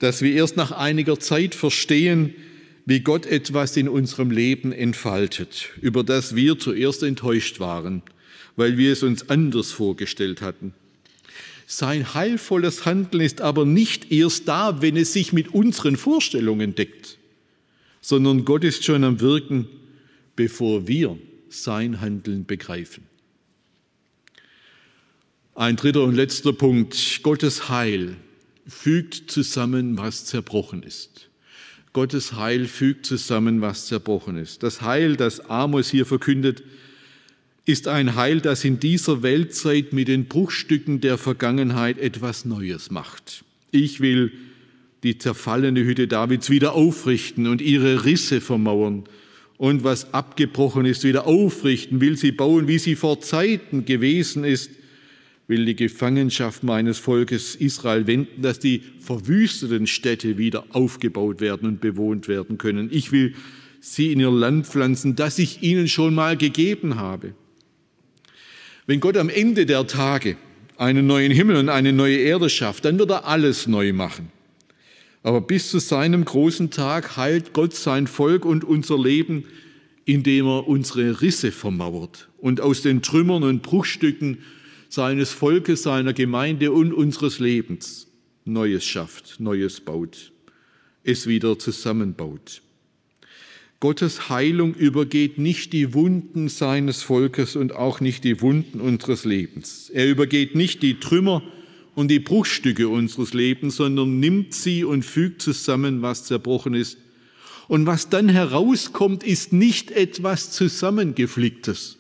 dass 0.01 0.23
wir 0.23 0.33
erst 0.33 0.57
nach 0.57 0.73
einiger 0.73 1.21
Zeit 1.21 1.55
verstehen, 1.55 2.35
wie 2.87 3.01
Gott 3.01 3.27
etwas 3.27 3.77
in 3.77 3.88
unserem 3.88 4.33
Leben 4.33 4.73
entfaltet, 4.73 5.69
über 5.81 6.03
das 6.03 6.35
wir 6.35 6.59
zuerst 6.59 7.05
enttäuscht 7.05 7.61
waren, 7.61 8.03
weil 8.57 8.79
wir 8.79 8.93
es 8.93 9.05
uns 9.05 9.29
anders 9.29 9.71
vorgestellt 9.71 10.40
hatten. 10.40 10.75
Sein 11.66 12.14
heilvolles 12.14 12.85
Handeln 12.85 13.23
ist 13.23 13.43
aber 13.43 13.64
nicht 13.64 14.11
erst 14.11 14.49
da, 14.49 14.83
wenn 14.83 14.97
es 14.97 15.12
sich 15.12 15.33
mit 15.33 15.55
unseren 15.55 15.97
Vorstellungen 15.97 16.75
deckt, 16.75 17.19
sondern 18.01 18.45
Gott 18.45 18.65
ist 18.65 18.85
schon 18.85 19.05
am 19.05 19.21
Wirken, 19.21 19.67
bevor 20.37 20.89
wir 20.89 21.19
sein 21.49 22.01
Handeln 22.01 22.47
begreifen. 22.47 23.05
Ein 25.55 25.77
dritter 25.77 26.05
und 26.05 26.15
letzter 26.15 26.53
Punkt, 26.53 27.21
Gottes 27.23 27.69
Heil 27.69 28.17
fügt 28.67 29.31
zusammen, 29.31 29.99
was 29.99 30.25
zerbrochen 30.25 30.83
ist. 30.83 31.29
Gottes 31.93 32.35
Heil 32.35 32.67
fügt 32.67 33.05
zusammen, 33.05 33.61
was 33.61 33.87
zerbrochen 33.87 34.37
ist. 34.37 34.63
Das 34.63 34.81
Heil, 34.81 35.17
das 35.17 35.51
Amos 35.51 35.91
hier 35.91 36.07
verkündet, 36.07 36.63
ist 37.67 37.89
ein 37.89 38.15
Heil, 38.15 38.41
das 38.41 38.65
in 38.65 38.81
dieser 38.81 39.23
Weltzeit 39.23 39.93
mit 39.93 40.09
den 40.09 40.27
Bruchstücken 40.27 41.01
der 41.01 41.19
Vergangenheit 41.19 41.99
etwas 41.99 42.45
Neues 42.45 42.91
macht. 42.91 43.45
Ich 43.73 44.01
will 44.01 44.33
die 45.03 45.19
zerfallene 45.19 45.85
Hütte 45.85 46.09
Davids 46.09 46.51
wieder 46.51 46.75
aufrichten 46.75 47.47
und 47.47 47.63
ihre 47.63 48.05
Risse 48.05 48.41
vermauern 48.41 49.05
und 49.61 49.85
was 49.85 50.15
abgebrochen 50.15 50.87
ist, 50.87 51.05
wieder 51.05 51.27
aufrichten, 51.27 52.01
will 52.01 52.17
sie 52.17 52.33
bauen, 52.33 52.67
wie 52.67 52.79
sie 52.79 52.97
vor 52.97 53.21
Zeiten 53.21 53.85
gewesen 53.85 54.43
ist, 54.43 54.71
will 55.49 55.67
die 55.67 55.77
Gefangenschaft 55.77 56.63
meines 56.63 56.97
Volkes 56.97 57.57
Israel 57.57 58.07
wenden, 58.07 58.41
dass 58.41 58.59
die 58.59 58.81
verwüsteten 59.01 59.87
Städte 59.87 60.39
wieder 60.39 60.65
aufgebaut 60.71 61.43
werden 61.43 61.69
und 61.69 61.83
bewohnt 61.83 62.27
werden 62.27 62.57
können. 62.57 62.89
Ich 62.91 63.13
will 63.13 63.35
sie 63.81 64.13
in 64.13 64.21
ihr 64.21 64.31
Land 64.31 64.67
pflanzen, 64.67 65.15
das 65.15 65.39
ich 65.39 65.63
ihnen 65.63 65.89
schon 65.89 66.15
mal 66.15 66.39
gegeben 66.39 66.97
habe. 66.97 67.35
Wenn 68.87 69.01
Gott 69.01 69.19
am 69.19 69.29
Ende 69.29 69.67
der 69.67 69.87
Tage 69.87 70.39
einen 70.79 71.07
neuen 71.07 71.33
Himmel 71.33 71.57
und 71.57 71.69
eine 71.69 71.93
neue 71.93 72.17
Erde 72.17 72.49
schafft, 72.49 72.87
dann 72.87 72.99
wird 72.99 73.11
er 73.11 73.27
alles 73.27 73.67
neu 73.67 73.93
machen. 73.93 74.33
Aber 75.23 75.41
bis 75.41 75.71
zu 75.71 75.79
seinem 75.79 76.25
großen 76.25 76.71
Tag 76.71 77.17
heilt 77.17 77.53
Gott 77.53 77.75
sein 77.75 78.07
Volk 78.07 78.45
und 78.45 78.65
unser 78.65 78.99
Leben, 78.99 79.45
indem 80.05 80.47
er 80.47 80.67
unsere 80.67 81.21
Risse 81.21 81.53
vermauert 81.53 82.29
und 82.39 82.61
aus 82.61 82.83
den 82.83 83.03
Trümmern 83.03 83.43
und 83.43 83.63
Bruchstücken 83.63 84.39
seines 84.89 85.31
Volkes, 85.31 85.83
seiner 85.83 86.13
Gemeinde 86.13 86.73
und 86.73 86.93
unseres 86.93 87.39
Lebens 87.39 88.09
Neues 88.45 88.85
schafft, 88.85 89.39
Neues 89.39 89.81
baut, 89.81 90.33
es 91.05 91.27
wieder 91.27 91.59
zusammenbaut. 91.59 92.63
Gottes 93.79 94.29
Heilung 94.29 94.75
übergeht 94.75 95.39
nicht 95.39 95.73
die 95.73 95.95
Wunden 95.95 96.49
seines 96.49 97.03
Volkes 97.03 97.57
und 97.57 97.75
auch 97.75 98.01
nicht 98.01 98.25
die 98.25 98.43
Wunden 98.43 98.81
unseres 98.81 99.25
Lebens. 99.25 99.89
Er 99.91 100.09
übergeht 100.09 100.55
nicht 100.55 100.83
die 100.83 101.01
Trümmer 101.01 101.43
und 102.01 102.09
die 102.09 102.19
Bruchstücke 102.19 102.89
unseres 102.89 103.35
Lebens, 103.35 103.77
sondern 103.77 104.21
nimmt 104.21 104.55
sie 104.55 104.85
und 104.85 105.05
fügt 105.05 105.43
zusammen, 105.43 106.01
was 106.01 106.25
zerbrochen 106.25 106.73
ist. 106.73 106.97
Und 107.69 107.85
was 107.85 108.09
dann 108.09 108.31
herauskommt, 108.31 109.23
ist 109.23 109.53
nicht 109.53 109.91
etwas 109.91 110.51
Zusammengeflicktes, 110.51 111.99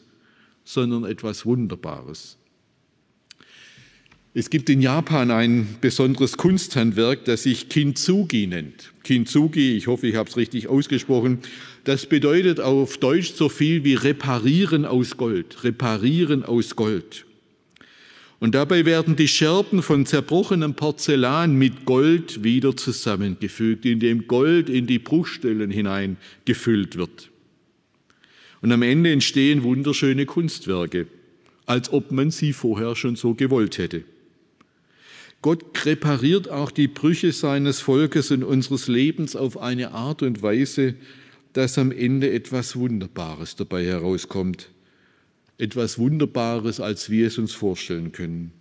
sondern 0.64 1.04
etwas 1.04 1.44
Wunderbares. 1.44 2.38
Es 4.32 4.48
gibt 4.48 4.70
in 4.70 4.80
Japan 4.80 5.30
ein 5.30 5.68
besonderes 5.82 6.38
Kunsthandwerk, 6.38 7.26
das 7.26 7.42
sich 7.42 7.68
Kintsugi 7.68 8.46
nennt. 8.46 8.94
Kintsugi, 9.02 9.76
ich 9.76 9.86
hoffe, 9.86 10.06
ich 10.06 10.16
habe 10.16 10.30
es 10.30 10.38
richtig 10.38 10.68
ausgesprochen, 10.68 11.40
das 11.84 12.06
bedeutet 12.06 12.58
auf 12.58 12.96
Deutsch 12.96 13.34
so 13.34 13.50
viel 13.50 13.84
wie 13.84 13.94
reparieren 13.96 14.86
aus 14.86 15.18
Gold, 15.18 15.62
reparieren 15.62 16.42
aus 16.42 16.74
Gold. 16.74 17.26
Und 18.40 18.54
dabei 18.54 18.86
werden 18.86 19.16
die 19.16 19.28
Scherben 19.28 19.82
von 19.82 20.06
zerbrochenem 20.06 20.74
Porzellan 20.74 21.54
mit 21.54 21.84
Gold 21.84 22.42
wieder 22.42 22.74
zusammengefügt, 22.74 23.84
indem 23.84 24.26
Gold 24.26 24.70
in 24.70 24.86
die 24.86 24.98
Bruchstellen 24.98 25.70
hinein 25.70 26.16
gefüllt 26.46 26.96
wird. 26.96 27.30
Und 28.62 28.72
am 28.72 28.80
Ende 28.80 29.12
entstehen 29.12 29.62
wunderschöne 29.62 30.24
Kunstwerke, 30.24 31.06
als 31.66 31.92
ob 31.92 32.12
man 32.12 32.30
sie 32.30 32.54
vorher 32.54 32.96
schon 32.96 33.14
so 33.14 33.34
gewollt 33.34 33.76
hätte. 33.76 34.04
Gott 35.42 35.84
repariert 35.84 36.48
auch 36.48 36.70
die 36.70 36.88
Brüche 36.88 37.32
seines 37.32 37.80
Volkes 37.80 38.30
und 38.30 38.42
unseres 38.42 38.88
Lebens 38.88 39.36
auf 39.36 39.58
eine 39.58 39.92
Art 39.92 40.22
und 40.22 40.42
Weise, 40.42 40.94
dass 41.52 41.76
am 41.78 41.92
Ende 41.92 42.30
etwas 42.30 42.76
Wunderbares 42.76 43.56
dabei 43.56 43.84
herauskommt. 43.84 44.70
Etwas 45.60 45.98
Wunderbares, 45.98 46.80
als 46.80 47.10
wir 47.10 47.26
es 47.26 47.38
uns 47.38 47.52
vorstellen 47.52 48.12
können. 48.12 48.52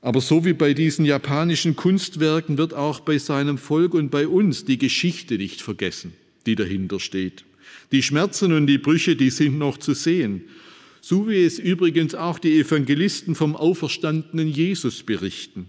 Aber 0.00 0.20
so 0.20 0.44
wie 0.44 0.54
bei 0.54 0.72
diesen 0.72 1.04
japanischen 1.04 1.76
Kunstwerken 1.76 2.56
wird 2.56 2.72
auch 2.72 3.00
bei 3.00 3.18
seinem 3.18 3.58
Volk 3.58 3.92
und 3.92 4.10
bei 4.10 4.26
uns 4.26 4.64
die 4.64 4.78
Geschichte 4.78 5.36
nicht 5.36 5.60
vergessen, 5.60 6.14
die 6.46 6.54
dahinter 6.54 7.00
steht. 7.00 7.44
Die 7.92 8.02
Schmerzen 8.02 8.52
und 8.52 8.66
die 8.66 8.78
Brüche, 8.78 9.16
die 9.16 9.30
sind 9.30 9.58
noch 9.58 9.76
zu 9.76 9.92
sehen 9.92 10.44
so 11.00 11.28
wie 11.28 11.44
es 11.44 11.58
übrigens 11.58 12.14
auch 12.14 12.38
die 12.38 12.58
Evangelisten 12.58 13.34
vom 13.34 13.56
auferstandenen 13.56 14.48
Jesus 14.48 15.02
berichten. 15.02 15.68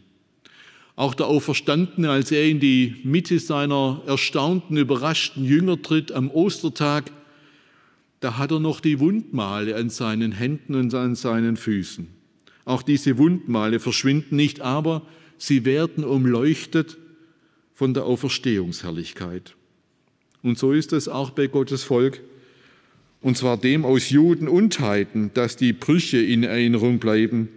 Auch 0.96 1.16
der 1.16 1.28
Auferstandene, 1.28 2.10
als 2.10 2.32
er 2.32 2.46
in 2.46 2.60
die 2.60 2.96
Mitte 3.04 3.40
seiner 3.40 4.02
erstaunten, 4.06 4.78
überraschten 4.78 5.46
Jünger 5.46 5.82
tritt 5.82 6.12
am 6.12 6.30
Ostertag, 6.30 7.12
da 8.22 8.38
hat 8.38 8.52
er 8.52 8.60
noch 8.60 8.80
die 8.80 9.00
Wundmale 9.00 9.76
an 9.76 9.90
seinen 9.90 10.32
Händen 10.32 10.76
und 10.76 10.94
an 10.94 11.16
seinen 11.16 11.58
Füßen. 11.58 12.08
Auch 12.64 12.84
diese 12.84 13.18
Wundmale 13.18 13.80
verschwinden 13.80 14.36
nicht, 14.36 14.62
aber 14.62 15.02
sie 15.38 15.66
werden 15.66 16.04
umleuchtet 16.04 16.98
von 17.74 17.94
der 17.94 18.06
Auferstehungsherrlichkeit. 18.06 19.56
Und 20.44 20.58
so 20.58 20.72
ist 20.72 20.94
es 20.94 21.08
auch 21.08 21.32
bei 21.32 21.48
Gottes 21.48 21.84
Volk 21.84 22.22
und 23.22 23.38
zwar 23.38 23.58
dem 23.58 23.86
aus 23.86 24.10
Juden 24.10 24.48
und 24.48 24.80
Heiden, 24.80 25.32
dass 25.34 25.56
die 25.56 25.74
Brüche 25.74 26.18
in 26.18 26.44
Erinnerung 26.44 27.00
bleiben, 27.00 27.50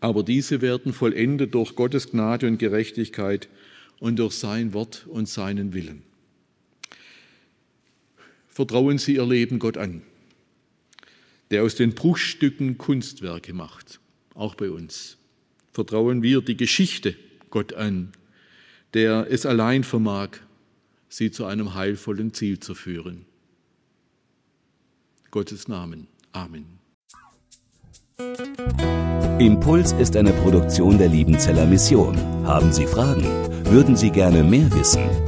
aber 0.00 0.22
diese 0.22 0.62
werden 0.62 0.92
vollendet 0.92 1.54
durch 1.54 1.74
Gottes 1.74 2.10
Gnade 2.10 2.46
und 2.46 2.58
Gerechtigkeit 2.58 3.48
und 4.00 4.18
durch 4.18 4.34
sein 4.34 4.72
Wort 4.72 5.06
und 5.08 5.28
seinen 5.28 5.74
Willen. 5.74 6.02
Vertrauen 8.58 8.98
Sie 8.98 9.14
Ihr 9.14 9.24
Leben 9.24 9.60
Gott 9.60 9.76
an, 9.78 10.02
der 11.52 11.62
aus 11.62 11.76
den 11.76 11.94
Bruchstücken 11.94 12.76
Kunstwerke 12.76 13.54
macht, 13.54 14.00
auch 14.34 14.56
bei 14.56 14.68
uns. 14.68 15.16
Vertrauen 15.72 16.24
wir 16.24 16.40
die 16.40 16.56
Geschichte 16.56 17.14
Gott 17.50 17.74
an, 17.74 18.10
der 18.94 19.28
es 19.30 19.46
allein 19.46 19.84
vermag, 19.84 20.30
sie 21.08 21.30
zu 21.30 21.44
einem 21.44 21.74
heilvollen 21.74 22.34
Ziel 22.34 22.58
zu 22.58 22.74
führen. 22.74 23.26
Gottes 25.30 25.68
Namen. 25.68 26.08
Amen. 26.32 26.80
Impuls 29.38 29.92
ist 29.92 30.16
eine 30.16 30.32
Produktion 30.32 30.98
der 30.98 31.10
Liebenzeller 31.10 31.64
Mission. 31.64 32.18
Haben 32.44 32.72
Sie 32.72 32.88
Fragen? 32.88 33.22
Würden 33.66 33.94
Sie 33.94 34.10
gerne 34.10 34.42
mehr 34.42 34.68
wissen? 34.74 35.27